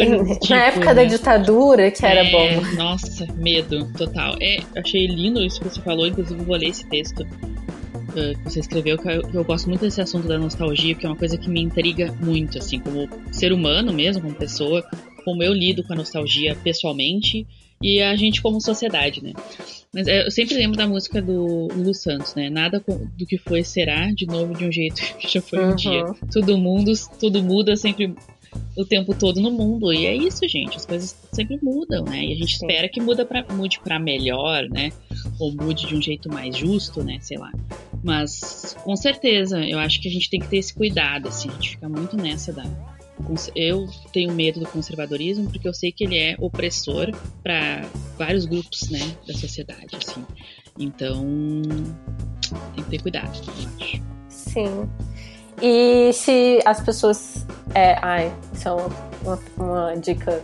[0.00, 0.94] tipo, Na época né?
[0.94, 2.76] da ditadura que era é, bom.
[2.76, 4.36] Nossa, medo, total.
[4.40, 8.60] É, achei lindo isso que você falou, inclusive vou ler esse texto uh, que você
[8.60, 11.36] escreveu, que eu, que eu, gosto muito desse assunto da nostalgia, porque é uma coisa
[11.36, 14.84] que me intriga muito, assim, como ser humano mesmo, como pessoa,
[15.24, 17.46] como eu lido com a nostalgia pessoalmente
[17.84, 19.34] e a gente como sociedade, né?
[19.92, 22.48] Mas é, eu sempre lembro da música do Lulu Santos, né?
[22.48, 25.76] Nada do que foi será de novo de um jeito que já foi um uhum.
[25.76, 26.04] dia.
[26.32, 28.14] Todo mundo, tudo muda sempre
[28.74, 29.92] o tempo todo no mundo.
[29.92, 30.78] E é isso, gente.
[30.78, 32.24] As coisas sempre mudam, né?
[32.24, 32.66] E a gente Sim.
[32.66, 34.90] espera que muda pra, mude para melhor, né?
[35.38, 37.18] Ou mude de um jeito mais justo, né?
[37.20, 37.52] Sei lá.
[38.02, 41.50] Mas, com certeza, eu acho que a gente tem que ter esse cuidado, assim.
[41.50, 42.64] A gente fica muito nessa da,
[43.54, 47.12] eu tenho medo do conservadorismo porque eu sei que ele é opressor
[47.42, 47.84] para
[48.18, 50.24] vários grupos, né, da sociedade, assim.
[50.78, 51.24] Então,
[52.74, 54.02] tem que ter cuidado, eu acho.
[54.28, 54.88] Sim.
[55.62, 57.46] E se as pessoas.
[57.74, 60.42] É, ai, isso é uma, uma dica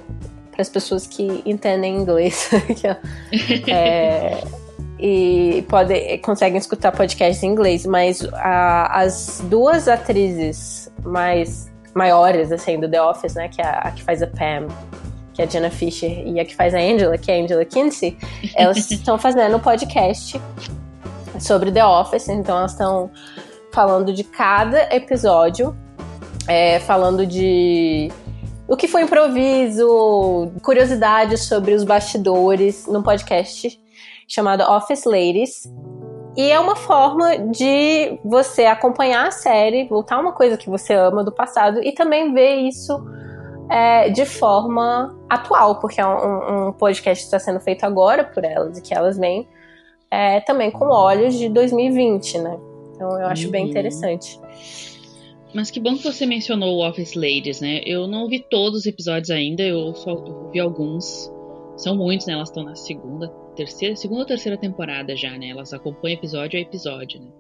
[0.53, 2.49] para as pessoas que entendem inglês.
[3.66, 4.43] é,
[4.99, 12.78] e podem, conseguem escutar podcasts em inglês, mas a, as duas atrizes mais maiores, assim,
[12.78, 13.49] do The Office, né?
[13.49, 14.68] Que é a, a que faz a Pam,
[15.32, 17.64] que é a Jenna Fisher, e a que faz a Angela, que é a Angela
[17.64, 18.16] Kinsey,
[18.55, 20.41] elas estão fazendo um podcast
[21.38, 23.11] sobre The Office, então elas estão
[23.72, 25.76] falando de cada episódio,
[26.47, 28.11] é, falando de
[28.68, 33.80] o que foi improviso, curiosidades sobre os bastidores, num podcast
[34.28, 35.68] chamado Office Ladies.
[36.37, 41.24] E é uma forma de você acompanhar a série, voltar uma coisa que você ama
[41.24, 43.05] do passado e também ver isso
[43.68, 48.45] é, de forma atual, porque é um, um podcast que está sendo feito agora por
[48.45, 49.49] elas e que elas vêm
[50.11, 52.59] é, também com olhos de 2020, né?
[52.95, 53.53] Então eu acho uhum.
[53.53, 54.39] bem interessante.
[55.55, 57.81] Mas que bom que você mencionou o Office Ladies, né?
[57.85, 60.14] Eu não vi todos os episódios ainda, eu só
[60.53, 61.31] vi alguns.
[61.76, 62.35] São muitos, né?
[62.35, 65.48] Elas estão na segunda, terceira, segunda ou terceira temporada já, né?
[65.48, 67.30] Elas acompanham episódio a episódio, né?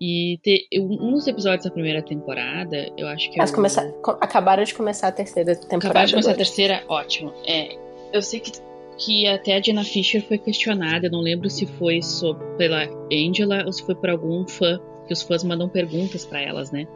[0.00, 3.38] E te, um dos episódios da primeira temporada, eu acho que.
[3.38, 3.56] Elas eu...
[3.56, 3.88] começar,
[4.20, 5.76] acabaram de começar a terceira temporada.
[5.76, 7.32] Acabaram de começar a terceira, ótimo.
[7.46, 7.76] É,
[8.12, 8.50] eu sei que,
[8.98, 13.64] que até a Dina Fisher foi questionada, eu não lembro se foi sobre, pela Angela
[13.64, 16.86] ou se foi por algum fã, que os fãs mandam perguntas para elas, né?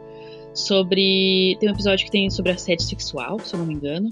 [0.53, 1.55] Sobre.
[1.61, 4.09] Tem um episódio que tem sobre assédio sexual, se eu não me engano.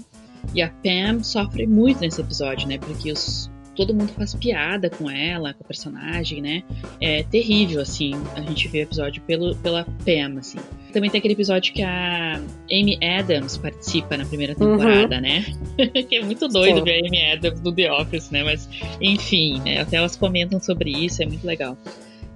[0.54, 2.78] E a Pam sofre muito nesse episódio, né?
[2.78, 6.62] Porque os, todo mundo faz piada com ela, com a personagem, né?
[7.00, 10.58] É terrível, assim, a gente vê o episódio pelo, pela Pam, assim.
[10.92, 14.76] Também tem aquele episódio que a Amy Adams participa na primeira uhum.
[14.76, 15.20] temporada, uhum.
[15.20, 15.44] né?
[16.08, 16.84] que é muito doido Sim.
[16.84, 18.42] ver a Amy Adams no The Office, né?
[18.42, 18.68] Mas,
[19.00, 19.80] enfim, né?
[19.80, 21.76] Até elas comentam sobre isso, é muito legal.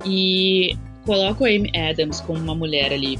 [0.05, 3.19] E coloco a Amy Adams como uma mulher ali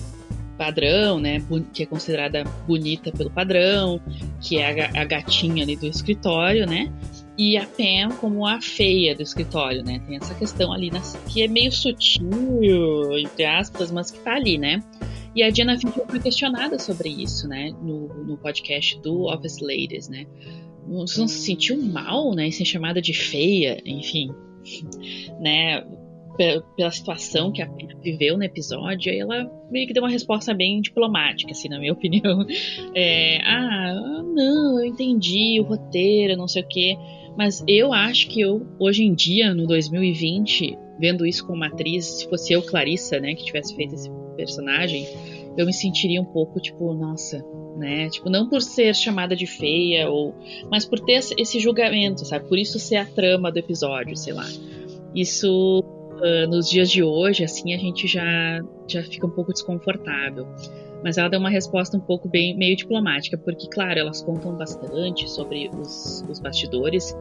[0.61, 1.43] padrão, né,
[1.73, 3.99] que é considerada bonita pelo padrão,
[4.43, 6.93] que é a, gatinha ali do escritório, né,
[7.41, 9.99] e a Pam como a feia do escritório, né?
[10.07, 10.91] Tem essa questão ali
[11.27, 14.85] que é meio sutil, entre aspas, mas que tá ali, né?
[15.35, 17.71] E a Diana Finkel foi questionada sobre isso, né?
[17.81, 20.27] No, no podcast do Office Ladies, né?
[20.87, 22.49] Você não se sentiu mal, né?
[22.49, 24.29] Em ser chamada de feia, enfim,
[25.41, 25.83] né?
[26.77, 30.83] Pela situação que a Pam viveu no episódio, ela meio que deu uma resposta bem
[30.83, 32.45] diplomática, assim, na minha opinião.
[32.95, 36.99] É, ah, não, eu entendi o roteiro, não sei o quê.
[37.41, 42.29] Mas eu acho que eu, hoje em dia, no 2020, vendo isso como atriz, se
[42.29, 45.09] fosse eu, Clarissa, né, que tivesse feito esse personagem,
[45.57, 47.43] eu me sentiria um pouco tipo, nossa,
[47.79, 48.11] né?
[48.11, 50.35] Tipo, não por ser chamada de feia, ou
[50.71, 52.47] mas por ter esse julgamento, sabe?
[52.47, 54.47] Por isso ser a trama do episódio, sei lá.
[55.15, 60.47] Isso uh, nos dias de hoje, assim, a gente já, já fica um pouco desconfortável
[61.03, 65.29] mas ela deu uma resposta um pouco bem meio diplomática, porque, claro, elas contam bastante
[65.29, 67.17] sobre os, os bastidores,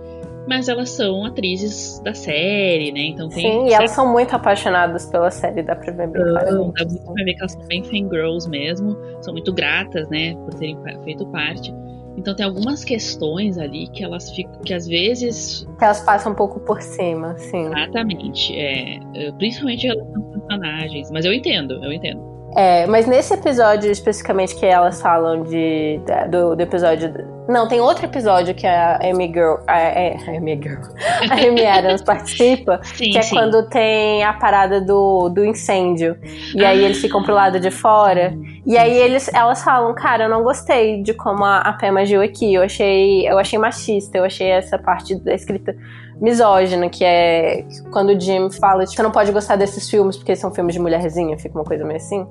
[0.47, 3.01] mas elas são atrizes da série, né?
[3.01, 3.43] Então tem.
[3.43, 6.73] Sim, e elas são muito apaixonadas pela série, dá pra ver bem claramente.
[6.73, 10.53] Dá muito pra ver que elas são bem fangirls mesmo, são muito gratas, né, por
[10.55, 11.73] terem feito parte.
[12.17, 15.65] Então tem algumas questões ali que elas ficam, que às vezes.
[15.77, 17.67] Que elas passam um pouco por cima, sim.
[17.67, 18.59] Exatamente.
[18.59, 18.99] É,
[19.37, 21.11] principalmente em relação aos personagens.
[21.11, 22.38] Mas eu entendo, eu entendo.
[22.55, 27.13] É, mas nesse episódio especificamente que elas falam de, do, do episódio.
[27.47, 29.55] Não, tem outro episódio que a Amy Girl.
[29.67, 30.81] A, a Amy Girl.
[31.29, 33.35] A Amy Adams participa, sim, que é sim.
[33.35, 36.17] quando tem a parada do, do incêndio.
[36.55, 38.33] E aí eles ficam pro lado de fora.
[38.65, 42.21] E aí eles, elas falam, cara, eu não gostei de como a, a Pam agiu
[42.21, 42.53] aqui.
[42.53, 45.75] Eu achei, eu achei machista, eu achei essa parte da escrita
[46.21, 50.35] misógina, que é quando o Jim fala, tipo, você não pode gostar desses filmes porque
[50.35, 52.25] são filmes de mulherzinha, fica uma coisa meio assim.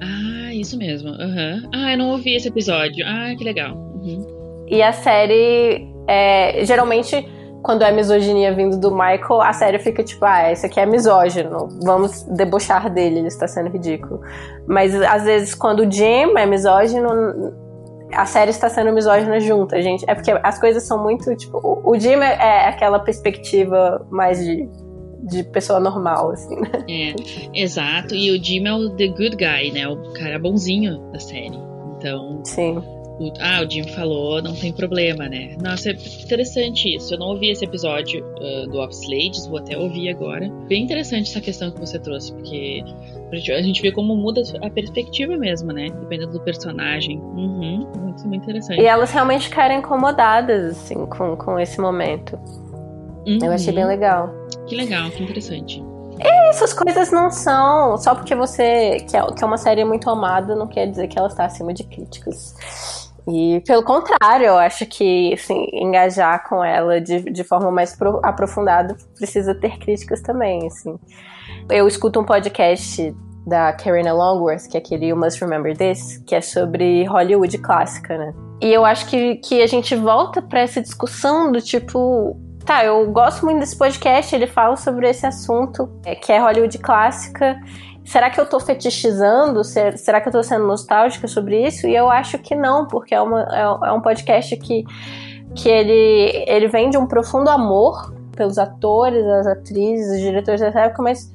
[0.00, 1.10] Ah, isso mesmo.
[1.10, 1.70] Uhum.
[1.74, 3.04] Ah, eu não ouvi esse episódio.
[3.06, 3.74] Ah, que legal.
[3.74, 4.64] Uhum.
[4.68, 7.28] E a série, é, geralmente,
[7.62, 11.68] quando é misoginia vindo do Michael, a série fica tipo, ah, esse aqui é misógino,
[11.82, 14.20] vamos debochar dele, ele está sendo ridículo.
[14.66, 17.08] Mas às vezes, quando o Jim é misógino,
[18.12, 20.04] a série está sendo misógina junto, gente.
[20.08, 24.44] É porque as coisas são muito, tipo, o, o Jim é, é aquela perspectiva mais
[24.44, 24.68] de,
[25.22, 26.70] de pessoa normal, assim, né?
[26.88, 27.14] É,
[27.54, 28.14] exato.
[28.14, 29.88] E o Jim é o the good guy, né?
[29.88, 31.58] O cara bonzinho da série.
[31.96, 32.40] Então.
[32.44, 32.82] Sim
[33.20, 35.54] o, ah, o Jim falou, não tem problema, né?
[35.62, 37.12] Nossa, é interessante isso.
[37.14, 40.50] Eu não ouvi esse episódio uh, do Office Ladies, vou até ouvir agora.
[40.66, 42.82] Bem interessante essa questão que você trouxe, porque
[43.30, 45.88] a gente vê como muda a perspectiva mesmo, né?
[46.00, 47.18] Dependendo do personagem.
[47.18, 48.80] Uhum, muito, muito interessante.
[48.80, 52.38] E elas realmente ficaram incomodadas, assim, com, com esse momento.
[53.26, 53.38] Uhum.
[53.42, 54.32] Eu achei bem legal.
[54.66, 55.84] Que legal, que interessante.
[56.18, 57.96] E essas coisas não são.
[57.96, 59.00] Só porque você.
[59.08, 61.72] Que é, que é uma série muito amada, não quer dizer que ela está acima
[61.72, 62.54] de críticas.
[63.28, 68.20] E pelo contrário, eu acho que assim, engajar com ela de, de forma mais pro,
[68.22, 70.66] aprofundada precisa ter críticas também.
[70.66, 70.98] Assim.
[71.68, 73.14] Eu escuto um podcast
[73.46, 78.16] da Karina Longworth, que é aquele You Must Remember This, que é sobre Hollywood clássica,
[78.16, 78.34] né?
[78.60, 82.38] E eu acho que, que a gente volta para essa discussão do tipo.
[82.64, 86.76] Tá, eu gosto muito desse podcast, ele fala sobre esse assunto, é, que é Hollywood
[86.78, 87.58] clássica,
[88.04, 89.62] será que eu tô fetichizando?
[89.64, 91.86] Será que eu tô sendo nostálgica sobre isso?
[91.86, 94.84] E eu acho que não, porque é, uma, é, é um podcast que,
[95.54, 100.80] que ele, ele vem de um profundo amor pelos atores, as atrizes, os diretores dessa
[100.80, 101.30] época, mas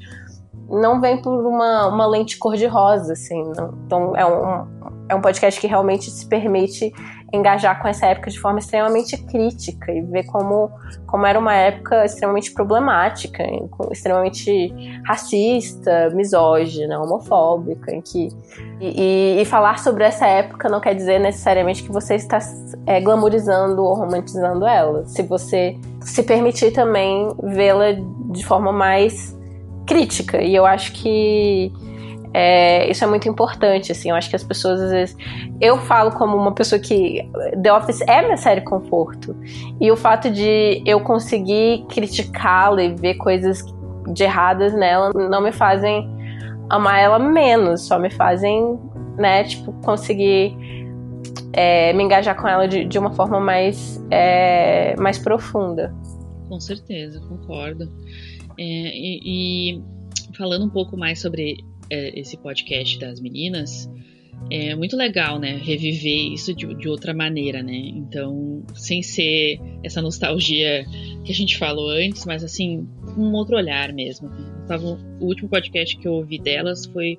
[0.69, 3.43] não vem por uma, uma lente cor-de-rosa, assim.
[3.55, 3.73] Não.
[3.85, 4.67] Então é um,
[5.09, 6.91] é um podcast que realmente se permite
[7.33, 10.71] engajar com essa época de forma extremamente crítica e ver como,
[11.05, 13.43] como era uma época extremamente problemática,
[13.91, 14.73] extremamente
[15.05, 18.29] racista, misógina, homofóbica, em que
[18.79, 22.39] e, e, falar sobre essa época não quer dizer necessariamente que você está
[22.85, 25.05] é, glamorizando ou romantizando ela.
[25.05, 27.93] Se você se permitir também vê-la
[28.31, 29.35] de forma mais
[29.85, 30.41] crítica.
[30.41, 31.71] E eu acho que
[32.37, 34.09] é, isso é muito importante, assim.
[34.09, 35.17] Eu acho que as pessoas, às vezes.
[35.61, 37.25] Eu falo como uma pessoa que.
[37.63, 39.33] The Office é minha série conforto.
[39.79, 43.63] E o fato de eu conseguir criticá-la e ver coisas
[44.11, 46.13] de erradas nela não me fazem
[46.69, 48.77] amar ela menos, só me fazem,
[49.17, 50.57] né, tipo, conseguir
[51.53, 55.95] é, me engajar com ela de, de uma forma mais, é, mais profunda.
[56.49, 57.89] Com certeza, concordo.
[58.59, 59.83] É, e, e
[60.37, 63.89] falando um pouco mais sobre é, esse podcast das meninas,
[64.51, 65.55] é muito legal, né?
[65.55, 67.75] Reviver isso de, de, outra maneira, né?
[67.75, 70.85] Então, sem ser essa nostalgia
[71.23, 74.29] que a gente falou antes, mas assim, um outro olhar mesmo.
[74.67, 77.17] Tava, o último podcast que eu ouvi delas foi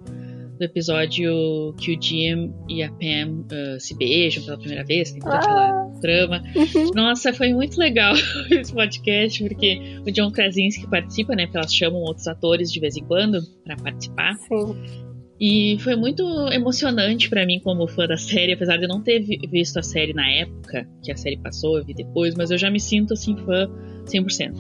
[0.57, 5.21] do episódio que o Jim e a Pam uh, se beijam pela primeira vez, tem
[5.21, 5.99] toda aquela ah.
[6.01, 6.43] trama.
[6.55, 6.91] Uhum.
[6.95, 8.15] Nossa, foi muito legal
[8.51, 11.45] esse podcast, porque o John Krasinski participa, né?
[11.47, 14.35] Porque elas chamam outros atores de vez em quando para participar.
[14.37, 15.07] Sim.
[15.39, 19.21] E foi muito emocionante para mim como fã da série, apesar de eu não ter
[19.21, 22.71] visto a série na época que a série passou, eu vi depois, mas eu já
[22.71, 23.69] me sinto assim fã
[24.07, 24.55] 100%.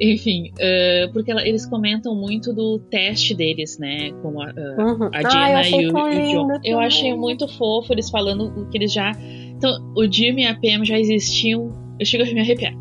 [0.00, 4.10] Enfim, uh, porque ela, eles comentam muito do teste deles, né?
[4.22, 5.10] Com a, uh, uhum.
[5.12, 6.48] a Jenna ah, e, o, o John.
[6.48, 6.70] Também.
[6.70, 9.12] Eu achei muito fofo eles falando o que eles já.
[9.56, 11.68] Então, o Jim e a Pam já existiam.
[11.98, 12.74] Eu chego a me arrepiar.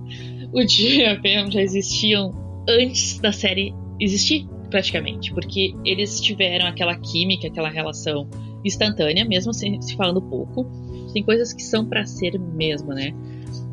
[0.52, 2.32] O Jim e a Pam já existiam
[2.68, 5.32] antes da série existir, praticamente.
[5.34, 8.28] Porque eles tiveram aquela química, aquela relação
[8.66, 10.66] instantânea, mesmo se, se falando pouco.
[11.14, 13.14] Tem coisas que são para ser mesmo, né?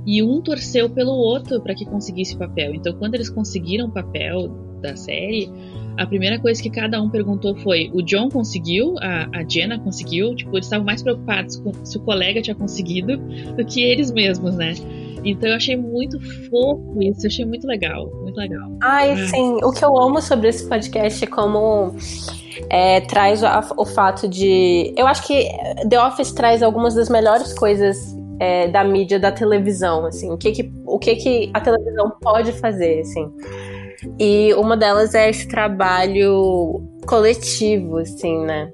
[0.06, 2.74] E um torceu pelo outro para que conseguisse o papel.
[2.74, 4.48] Então, quando eles conseguiram o papel
[4.80, 5.50] da série,
[5.96, 8.94] a primeira coisa que cada um perguntou foi: o John conseguiu?
[9.00, 10.34] A, a Jenna conseguiu?
[10.34, 13.18] Tipo, eles estavam mais preocupados com se o colega tinha conseguido
[13.56, 14.74] do que eles mesmos, né?
[15.22, 16.18] Então eu achei muito
[16.48, 18.70] fofo isso, eu achei muito legal, muito legal.
[18.82, 19.28] Ai, ah.
[19.28, 19.58] sim.
[19.62, 21.94] O que eu amo sobre esse podcast é como
[22.70, 24.94] é, traz a, o fato de.
[24.96, 25.48] Eu acho que
[25.88, 30.50] The Office traz algumas das melhores coisas é, da mídia da televisão, assim, o que
[30.50, 33.30] que, o que que a televisão pode fazer, assim.
[34.18, 38.72] E uma delas é esse trabalho coletivo, assim, né?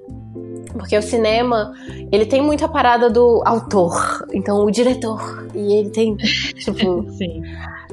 [0.71, 1.73] Porque o cinema,
[2.11, 6.15] ele tem muita parada do autor, então o diretor, e ele tem,
[6.55, 7.05] tipo...
[7.11, 7.41] Sim.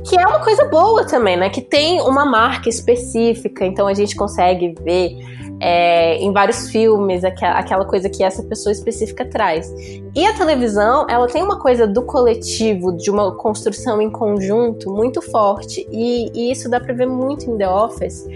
[0.05, 1.49] Que é uma coisa boa também, né?
[1.49, 5.17] Que tem uma marca específica, então a gente consegue ver
[5.61, 9.73] é, em vários filmes, aquela, coisa que essa pessoa específica traz.
[10.15, 15.23] E a televisão, ela tem uma coisa do coletivo, de uma construção em conjunto muito
[15.23, 18.27] forte, e, e isso dá pra ver muito em The Office.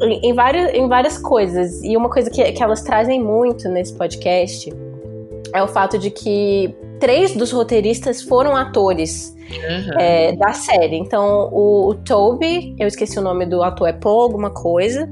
[0.00, 1.82] Em, em, vários, em várias coisas.
[1.82, 4.72] E uma coisa que, que elas trazem muito nesse podcast
[5.52, 9.98] é o fato de que três dos roteiristas foram atores uhum.
[9.98, 10.96] é, da série.
[10.96, 15.08] Então, o, o, Toby, eu esqueci o nome do ator, é Paul alguma coisa.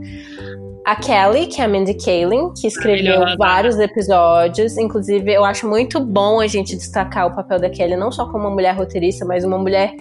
[0.87, 4.79] A Kelly, que é a Mindy Kaling, que escreveu vários episódios.
[4.79, 8.45] Inclusive, eu acho muito bom a gente destacar o papel da Kelly, não só como
[8.45, 9.93] uma mulher roteirista, mas uma mulher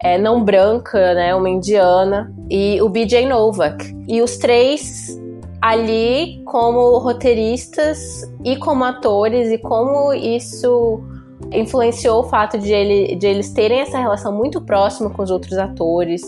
[0.00, 2.32] é, não branca, né, uma indiana.
[2.48, 3.92] E o BJ Novak.
[4.06, 5.18] E os três
[5.60, 11.02] ali como roteiristas e como atores, e como isso
[11.50, 15.58] influenciou o fato de, ele, de eles terem essa relação muito próxima com os outros
[15.58, 16.22] atores,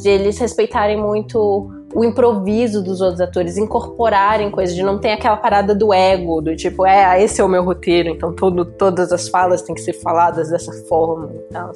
[0.00, 5.36] de eles respeitarem muito o improviso dos outros atores, incorporarem coisas, de não ter aquela
[5.36, 9.28] parada do ego, do tipo, é, esse é o meu roteiro, então todo, todas as
[9.28, 11.72] falas têm que ser faladas dessa forma e tal.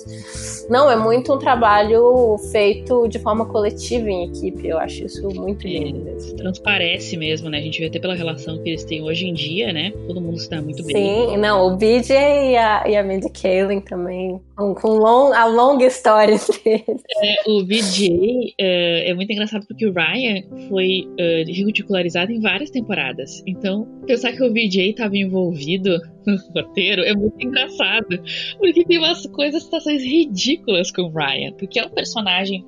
[0.69, 5.67] Não, é muito um trabalho feito de forma coletiva em equipe, eu acho isso muito
[5.67, 6.09] lindo.
[6.09, 7.59] É, transparece mesmo, né?
[7.59, 9.93] A gente vê até pela relação que eles têm hoje em dia, né?
[10.07, 11.31] Todo mundo está muito bem.
[11.31, 12.15] Sim, não, o BJ
[12.51, 17.03] e a, e a Mindy Kaling também, com, com long, a longa história deles.
[17.23, 22.71] É, o BJ é, é muito engraçado porque o Ryan foi uh, ridicularizado em várias
[22.71, 23.43] temporadas.
[23.47, 28.21] Então, pensar que o VJ estava envolvido no roteiro é muito engraçado.
[28.59, 31.53] Porque tem umas coisas, situações ridículas com o Ryan.
[31.53, 32.65] Porque é um personagem.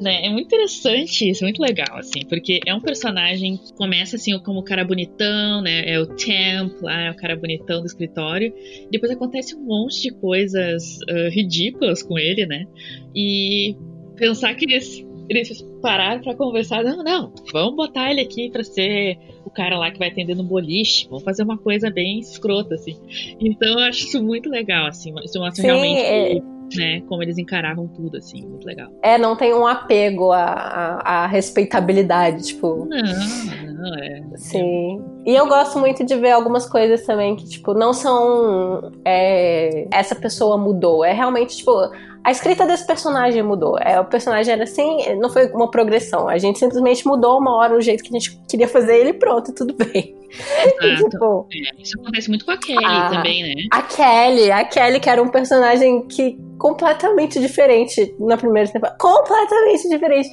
[0.00, 4.16] Né, é muito interessante isso, é muito legal, assim, porque é um personagem que começa
[4.16, 5.88] assim como o cara bonitão, né?
[5.88, 8.52] É o Temp lá, é o cara bonitão do escritório.
[8.90, 12.66] Depois acontece um monte de coisas uh, ridículas com ele, né?
[13.14, 13.76] E
[14.16, 16.82] pensar que eles eles pararam para conversar.
[16.82, 20.44] Não, não, vamos botar ele aqui para ser o cara lá que vai atender no
[20.44, 21.06] boliche.
[21.08, 22.96] Vamos fazer uma coisa bem escrota, assim.
[23.40, 25.14] Então eu acho isso muito legal, assim.
[25.24, 26.00] Isso mostra Sim, realmente.
[26.00, 26.54] É...
[26.74, 28.90] Né, como eles encaravam tudo, assim, muito legal.
[29.02, 32.86] É, não tem um apego à, à, à respeitabilidade, tipo.
[32.86, 34.22] Não, não, é.
[34.36, 35.04] Sim.
[35.26, 38.90] E eu gosto muito de ver algumas coisas também que, tipo, não são.
[39.04, 41.04] É, essa pessoa mudou.
[41.04, 41.70] É realmente, tipo
[42.24, 43.78] a escrita desse personagem mudou.
[43.78, 46.26] É, o personagem era assim, não foi uma progressão.
[46.26, 49.12] A gente simplesmente mudou uma hora o jeito que a gente queria fazer ele e
[49.12, 50.16] pronto, tudo bem.
[50.82, 53.62] E, tipo, é, isso acontece muito com a Kelly a, também, né?
[53.70, 58.98] A Kelly, a Kelly que era um personagem que completamente diferente na primeira temporada.
[58.98, 60.28] Completamente diferente.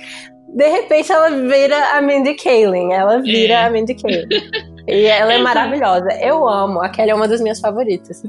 [0.56, 2.92] De repente ela vira a Mindy Kaling.
[2.94, 3.66] Ela vira é.
[3.66, 4.28] a Mindy Kaling.
[4.88, 6.10] E ela é maravilhosa.
[6.22, 6.82] Eu amo.
[6.82, 8.24] A Kelly é uma das minhas favoritas.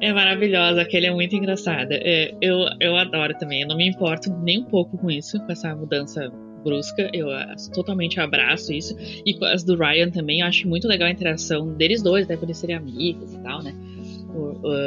[0.00, 0.82] É maravilhosa.
[0.82, 1.94] A Kelly é muito engraçada.
[1.94, 3.62] É, eu, eu adoro também.
[3.62, 6.30] Eu não me importo nem um pouco com isso, com essa mudança
[6.62, 7.10] brusca.
[7.12, 7.28] Eu
[7.72, 8.96] totalmente abraço isso.
[9.24, 12.36] E com as do Ryan também, eu acho muito legal a interação deles dois, até
[12.36, 13.74] por eles serem amigos e tal, né?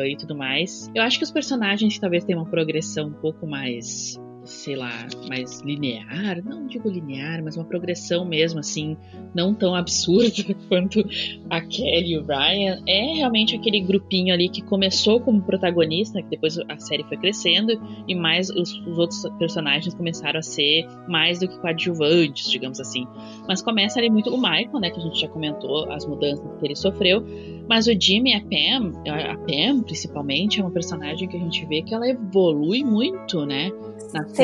[0.07, 0.89] e tudo mais.
[0.95, 4.17] Eu acho que os personagens talvez tenham uma progressão um pouco mais
[4.53, 8.95] sei lá, mais linear, não digo linear, mas uma progressão mesmo, assim,
[9.33, 11.03] não tão absurda quanto
[11.49, 16.29] a Kelly e o Ryan, é realmente aquele grupinho ali que começou como protagonista, que
[16.29, 17.73] depois a série foi crescendo,
[18.07, 23.05] e mais os, os outros personagens começaram a ser mais do que coadjuvantes, digamos assim.
[23.47, 26.65] Mas começa ali muito o Michael, né, que a gente já comentou, as mudanças que
[26.65, 27.23] ele sofreu,
[27.67, 31.65] mas o Jimmy e a Pam, a Pam principalmente, é uma personagem que a gente
[31.65, 33.71] vê que ela evolui muito, né?
[34.13, 34.42] Na Sim,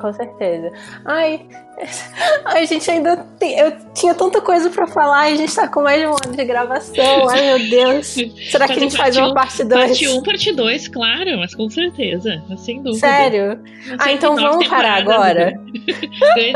[0.00, 0.72] com certeza.
[1.04, 1.46] Ai,
[2.44, 5.82] ai, gente, ainda tem, eu tinha tanta coisa pra falar e a gente tá com
[5.82, 7.28] mais de um ano de gravação.
[7.28, 8.06] Ai, meu Deus.
[8.50, 9.86] Será que a gente faz uma parte 2?
[9.86, 12.42] Parte 1, um, parte 2, claro, mas com certeza.
[12.58, 13.06] Sem dúvida.
[13.06, 13.60] Sério?
[13.98, 15.54] Ah, então vamos parar agora.
[16.34, 16.52] tem,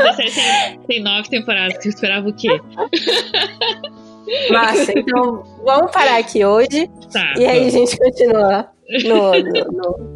[0.87, 1.77] tem nove temporadas.
[1.81, 2.59] Você esperava o quê?
[4.49, 6.89] Massa, então vamos parar aqui hoje.
[7.11, 8.69] Tá, e aí a gente continua
[9.03, 10.14] no, no, no,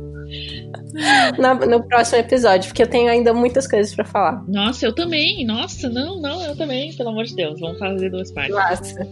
[1.68, 4.44] no, próximo episódio, porque eu tenho ainda muitas coisas para falar.
[4.48, 5.46] Nossa, eu também.
[5.46, 7.60] Nossa, não, não, eu também, pelo amor de Deus.
[7.60, 8.56] Vamos fazer duas partes.
[8.56, 9.08] Massa.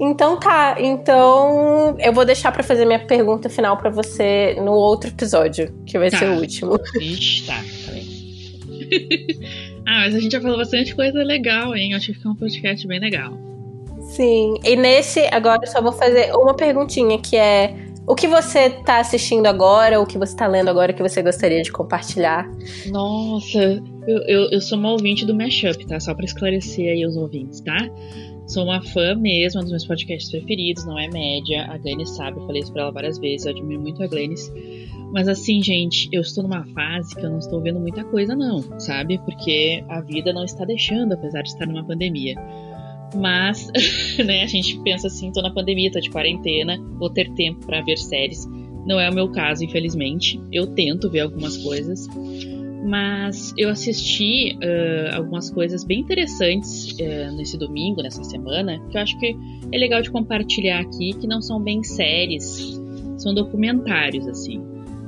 [0.00, 5.10] Então tá, então eu vou deixar para fazer minha pergunta final para você no outro
[5.10, 6.18] episódio, que vai tá.
[6.18, 6.78] ser o último.
[7.00, 8.02] Ixi, tá, tá bem.
[9.86, 11.94] ah, mas a gente já falou bastante coisa legal, hein?
[11.94, 13.32] Acho que fica um podcast bem legal.
[14.00, 17.74] Sim, e nesse, agora eu só vou fazer uma perguntinha que é:
[18.06, 21.62] o que você tá assistindo agora, o que você tá lendo agora que você gostaria
[21.62, 22.50] de compartilhar?
[22.90, 26.00] Nossa, eu, eu, eu sou uma ouvinte do Mashup, tá?
[26.00, 27.78] Só pra esclarecer aí os ouvintes, tá?
[28.46, 31.64] Sou uma fã mesmo, um dos meus podcasts preferidos, não é média.
[31.70, 34.52] A Glennis sabe, eu falei isso pra ela várias vezes, eu admiro muito a Glennis.
[35.12, 38.62] Mas assim, gente, eu estou numa fase que eu não estou vendo muita coisa, não,
[38.80, 39.18] sabe?
[39.18, 42.34] Porque a vida não está deixando, apesar de estar numa pandemia.
[43.14, 43.70] Mas,
[44.24, 47.80] né, a gente pensa assim, tô na pandemia, tô de quarentena, vou ter tempo para
[47.82, 48.46] ver séries.
[48.86, 50.40] Não é o meu caso, infelizmente.
[50.50, 52.08] Eu tento ver algumas coisas.
[52.84, 59.00] Mas eu assisti uh, algumas coisas bem interessantes uh, nesse domingo, nessa semana, que eu
[59.00, 59.36] acho que
[59.70, 62.80] é legal de compartilhar aqui, que não são bem séries,
[63.18, 64.60] são documentários, assim,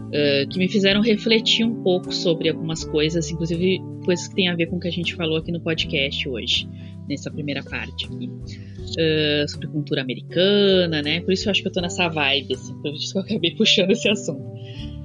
[0.08, 4.54] uh, que me fizeram refletir um pouco sobre algumas coisas, inclusive coisas que têm a
[4.56, 6.68] ver com o que a gente falou aqui no podcast hoje,
[7.08, 8.28] nessa primeira parte aqui.
[8.28, 11.20] Uh, sobre cultura americana, né?
[11.20, 13.50] Por isso eu acho que eu tô nessa vibe, assim, por isso que eu acabei
[13.56, 14.44] puxando esse assunto.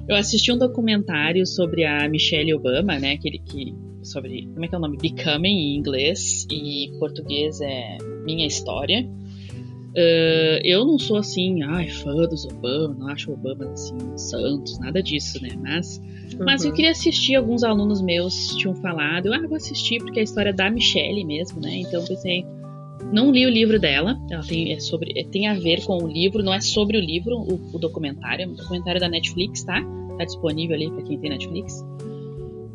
[0.08, 3.12] Eu assisti um documentário sobre a Michelle Obama, né?
[3.12, 3.74] Aquele que.
[4.02, 4.46] Sobre.
[4.46, 4.96] Como é que é o nome?
[4.96, 9.06] Becoming em inglês e em português é Minha História.
[9.90, 15.02] Uh, eu não sou assim, ai, fã dos Obama, não acho Obama assim, santos, nada
[15.02, 15.50] disso, né?
[15.60, 16.44] Mas, uhum.
[16.44, 20.22] mas eu queria assistir, alguns alunos meus tinham falado, eu, ah, vou assistir porque é
[20.22, 21.78] a história da Michelle mesmo, né?
[21.78, 22.46] Então pensei,
[23.12, 26.06] não li o livro dela, ela tem, é sobre, é, tem a ver com o
[26.06, 29.82] livro, não é sobre o livro, o, o documentário, é um documentário da Netflix, tá?
[30.18, 31.84] Tá disponível ali para quem tem Netflix.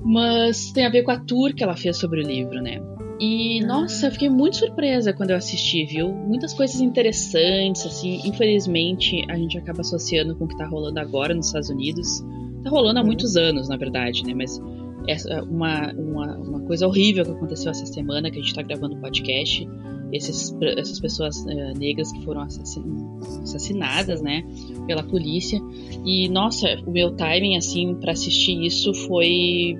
[0.03, 2.81] Mas tem a ver com a tour que ela fez sobre o livro, né?
[3.19, 6.09] E nossa, eu fiquei muito surpresa quando eu assisti, viu?
[6.09, 8.21] Muitas coisas interessantes, assim.
[8.25, 12.23] Infelizmente, a gente acaba associando com o que tá rolando agora nos Estados Unidos.
[12.63, 13.07] Tá rolando há uhum.
[13.07, 14.33] muitos anos, na verdade, né?
[14.33, 14.61] Mas
[15.07, 18.95] essa, uma, uma, uma coisa horrível que aconteceu essa semana que a gente tá gravando
[18.95, 19.65] o podcast
[20.11, 24.43] esses, essas pessoas uh, negras que foram assassinadas, né,
[24.87, 25.59] pela polícia.
[26.05, 29.75] E nossa, o meu timing assim para assistir isso foi,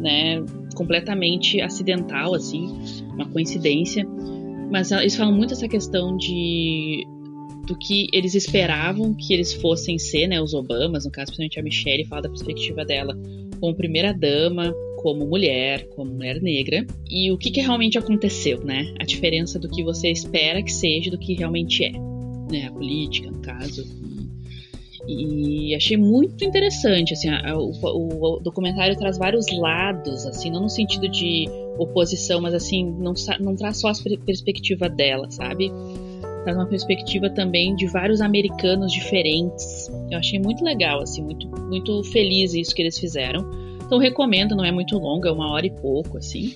[0.00, 0.44] né,
[0.78, 2.72] completamente acidental assim,
[3.12, 4.06] uma coincidência.
[4.70, 7.04] Mas eles falam muito essa questão de
[7.66, 11.62] do que eles esperavam que eles fossem ser, né, os Obamas, no caso, principalmente a
[11.62, 13.14] Michelle, fala da perspectiva dela
[13.60, 14.72] como primeira dama,
[15.02, 18.94] como mulher, como mulher negra, e o que, que realmente aconteceu, né?
[18.98, 21.92] A diferença do que você espera que seja do que realmente é,
[22.50, 22.68] né?
[22.68, 23.84] A política, no caso.
[25.08, 31.08] E, achei muito interessante, assim, o, o, documentário traz vários lados, assim, não no sentido
[31.08, 31.46] de
[31.78, 33.92] oposição, mas assim, não, não traz só a
[34.26, 35.72] perspectiva dela, sabe?
[36.44, 39.90] Traz uma perspectiva também de vários americanos diferentes.
[40.10, 43.48] Eu achei muito legal, assim, muito, muito feliz isso que eles fizeram.
[43.86, 46.54] Então recomendo, não é muito longo, é uma hora e pouco, assim.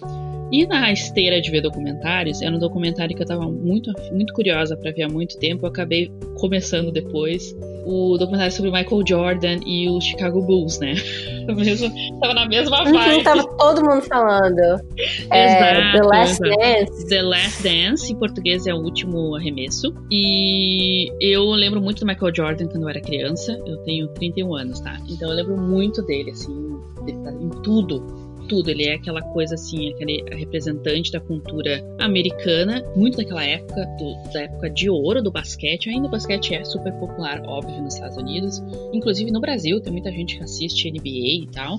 [0.52, 4.76] E na esteira de ver documentários, era um documentário que eu estava muito, muito curiosa
[4.76, 5.64] para ver há muito tempo.
[5.64, 10.94] Eu acabei começando depois o documentário sobre Michael Jordan e o Chicago Bulls, né?
[11.56, 11.90] Mesmo,
[12.20, 13.24] tava na mesma uhum, vibe.
[13.24, 14.58] tava todo mundo falando.
[15.30, 16.38] É, The Last.
[16.38, 17.08] Dance.
[17.08, 19.92] The Last Dance, em português é o último arremesso.
[20.10, 23.58] E eu lembro muito do Michael Jordan quando eu era criança.
[23.66, 24.98] Eu tenho 31 anos, tá?
[25.08, 26.54] Então eu lembro muito dele, assim,
[27.04, 28.70] dele tá em tudo tudo.
[28.70, 34.42] Ele é aquela coisa assim, aquele representante da cultura americana, muito daquela época, do, da
[34.42, 35.90] época de ouro do basquete.
[35.90, 38.62] Ainda o basquete é super popular, óbvio, nos Estados Unidos.
[38.92, 41.78] Inclusive no Brasil, tem muita gente que assiste NBA e tal.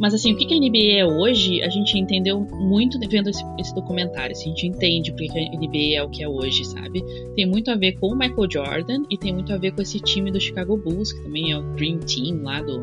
[0.00, 3.74] Mas assim, o que a NBA é hoje, a gente entendeu muito vendo esse, esse
[3.74, 4.32] documentário.
[4.32, 7.04] Assim, a gente entende porque a NBA é o que é hoje, sabe?
[7.36, 10.00] Tem muito a ver com o Michael Jordan e tem muito a ver com esse
[10.00, 12.82] time do Chicago Bulls, que também é o Dream Team lá do,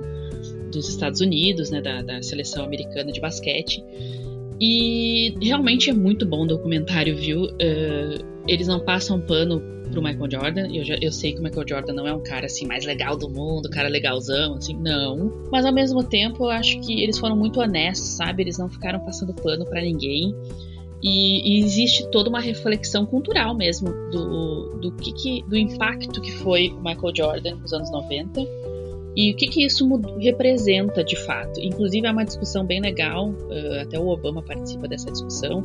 [0.78, 3.84] dos Estados Unidos, né, da, da seleção americana de basquete.
[4.60, 7.44] E realmente é muito bom o documentário, viu?
[7.44, 9.62] Uh, eles não passam pano
[9.92, 10.68] pro Michael Jordan.
[10.74, 13.16] Eu, já, eu sei que o Michael Jordan não é um cara assim mais legal
[13.16, 15.32] do mundo, cara legalzão, assim, não.
[15.52, 18.44] Mas ao mesmo tempo eu acho que eles foram muito honestos, sabe?
[18.44, 20.36] Eles não ficaram passando pano para ninguém.
[21.04, 26.32] E, e, existe toda uma reflexão cultural mesmo do, do, que, que, do impacto que
[26.32, 28.42] foi o Michael Jordan nos anos 90
[29.18, 29.90] e o que, que isso
[30.20, 31.60] representa de fato?
[31.60, 35.64] Inclusive, é uma discussão bem legal, uh, até o Obama participa dessa discussão,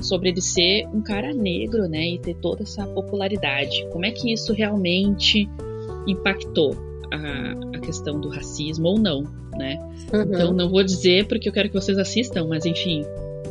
[0.00, 3.86] sobre ele ser um cara negro, né, e ter toda essa popularidade.
[3.92, 5.46] Como é que isso realmente
[6.06, 6.74] impactou
[7.12, 9.24] a, a questão do racismo ou não,
[9.58, 9.78] né?
[10.14, 10.22] Uhum.
[10.22, 13.04] Então, não vou dizer porque eu quero que vocês assistam, mas enfim,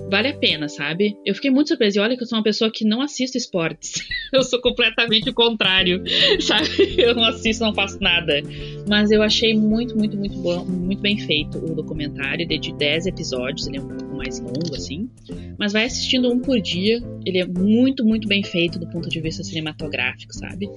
[0.09, 1.17] vale a pena, sabe?
[1.25, 1.99] Eu fiquei muito surpresa.
[1.99, 3.93] E olha que eu sou uma pessoa que não assisto esportes.
[4.33, 6.03] eu sou completamente o contrário,
[6.41, 6.95] sabe?
[6.97, 8.41] Eu não assisto, não faço nada.
[8.87, 12.43] Mas eu achei muito, muito, muito bom, muito bem feito o documentário.
[12.43, 15.09] Ele é de 10 episódios, ele é um pouco mais longo, assim.
[15.57, 17.01] Mas vai assistindo um por dia.
[17.25, 20.69] Ele é muito, muito bem feito do ponto de vista cinematográfico, sabe?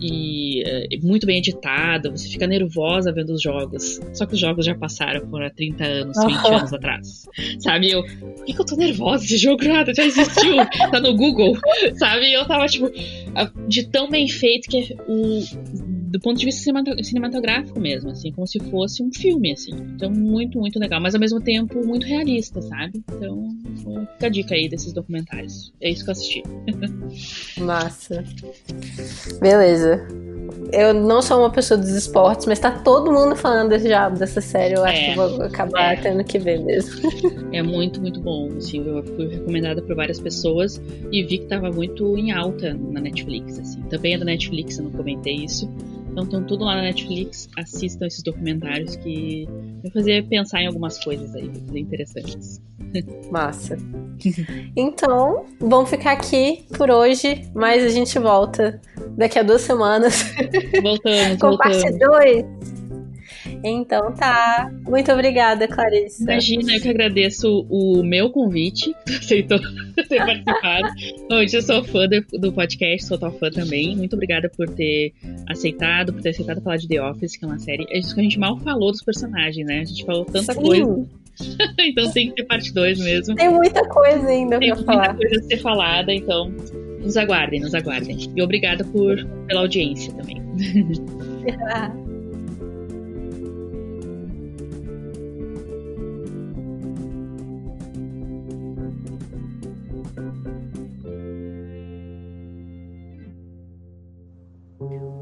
[0.00, 4.00] E é muito bem editado, você fica nervosa vendo os jogos.
[4.12, 6.46] Só que os jogos já passaram por há 30 anos, 20 uhum.
[6.56, 7.26] anos atrás.
[7.58, 7.90] Sabe?
[7.90, 9.24] Eu, por que, que eu tô nervosa?
[9.24, 10.56] Esse jogo nada já existiu,
[10.90, 11.56] tá no Google,
[11.96, 12.26] sabe?
[12.26, 12.90] E eu tava tipo,
[13.68, 15.42] de tão bem feito que o
[16.16, 16.72] do ponto de vista
[17.02, 19.72] cinematográfico mesmo, assim, como se fosse um filme, assim.
[19.94, 23.04] Então, muito, muito legal, mas ao mesmo tempo muito realista, sabe?
[23.10, 23.48] Então,
[24.14, 25.74] fica a dica aí desses documentários.
[25.80, 26.42] É isso que eu assisti.
[27.60, 28.24] Massa.
[29.40, 30.06] Beleza.
[30.72, 34.74] Eu não sou uma pessoa dos esportes, mas tá todo mundo falando já dessa série.
[34.74, 35.96] Eu acho é, que vou acabar é.
[35.96, 36.96] tendo que ver mesmo.
[37.52, 38.50] É muito, muito bom.
[38.56, 43.00] Assim, eu fui recomendada por várias pessoas e vi que tava muito em alta na
[43.00, 43.58] Netflix.
[43.58, 43.80] Assim.
[43.82, 45.70] Também é da Netflix, eu não comentei isso.
[46.16, 47.46] Então estão tudo lá na Netflix.
[47.58, 49.46] Assistam esses documentários que
[49.82, 52.62] vai fazer pensar em algumas coisas aí, vai fazer interessantes.
[53.30, 53.76] Massa.
[54.74, 58.80] Então, vamos ficar aqui por hoje, mas a gente volta
[59.14, 60.32] daqui a duas semanas.
[60.82, 61.82] Voltamos, com voltamos.
[61.82, 62.75] parte 2.
[63.64, 64.70] Então tá.
[64.86, 66.22] Muito obrigada, Clarice.
[66.22, 69.58] Imagina, eu que agradeço o meu convite, aceitou
[70.08, 70.88] ter participado.
[71.30, 73.96] Hoje eu sou fã do podcast, sou tua fã também.
[73.96, 75.12] Muito obrigada por ter
[75.48, 77.86] aceitado, por ter aceitado falar de The Office, que é uma série.
[77.90, 79.80] É isso que a gente mal falou dos personagens, né?
[79.80, 80.60] A gente falou tanta Sim.
[80.60, 81.06] coisa.
[81.80, 83.34] então tem que ter parte 2 mesmo.
[83.34, 85.08] Tem muita coisa ainda tem pra falar.
[85.08, 86.52] Tem muita coisa a ser falada, então
[87.00, 88.16] nos aguardem, nos aguardem.
[88.34, 89.16] E obrigada por,
[89.46, 90.42] pela audiência também.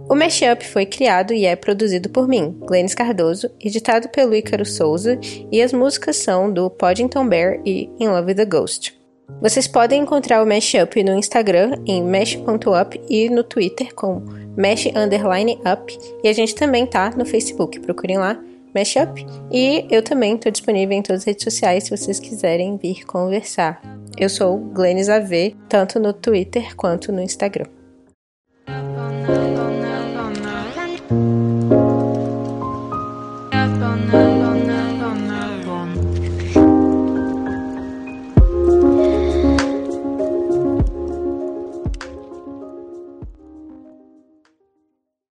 [0.08, 5.18] O Mashup foi criado e é produzido por mim, Glennis Cardoso, editado pelo Ícaro Souza,
[5.50, 8.94] e as músicas são do Poddington Bear e In Love with the Ghost.
[9.40, 14.22] Vocês podem encontrar o Mashup no Instagram em mesh.up e no Twitter com
[14.54, 18.38] mesh underline up, e a gente também tá no Facebook, procurem lá
[18.74, 23.06] Mashup, e eu também estou disponível em todas as redes sociais se vocês quiserem vir
[23.06, 23.80] conversar.
[24.18, 27.66] Eu sou Glennis AV, tanto no Twitter quanto no Instagram.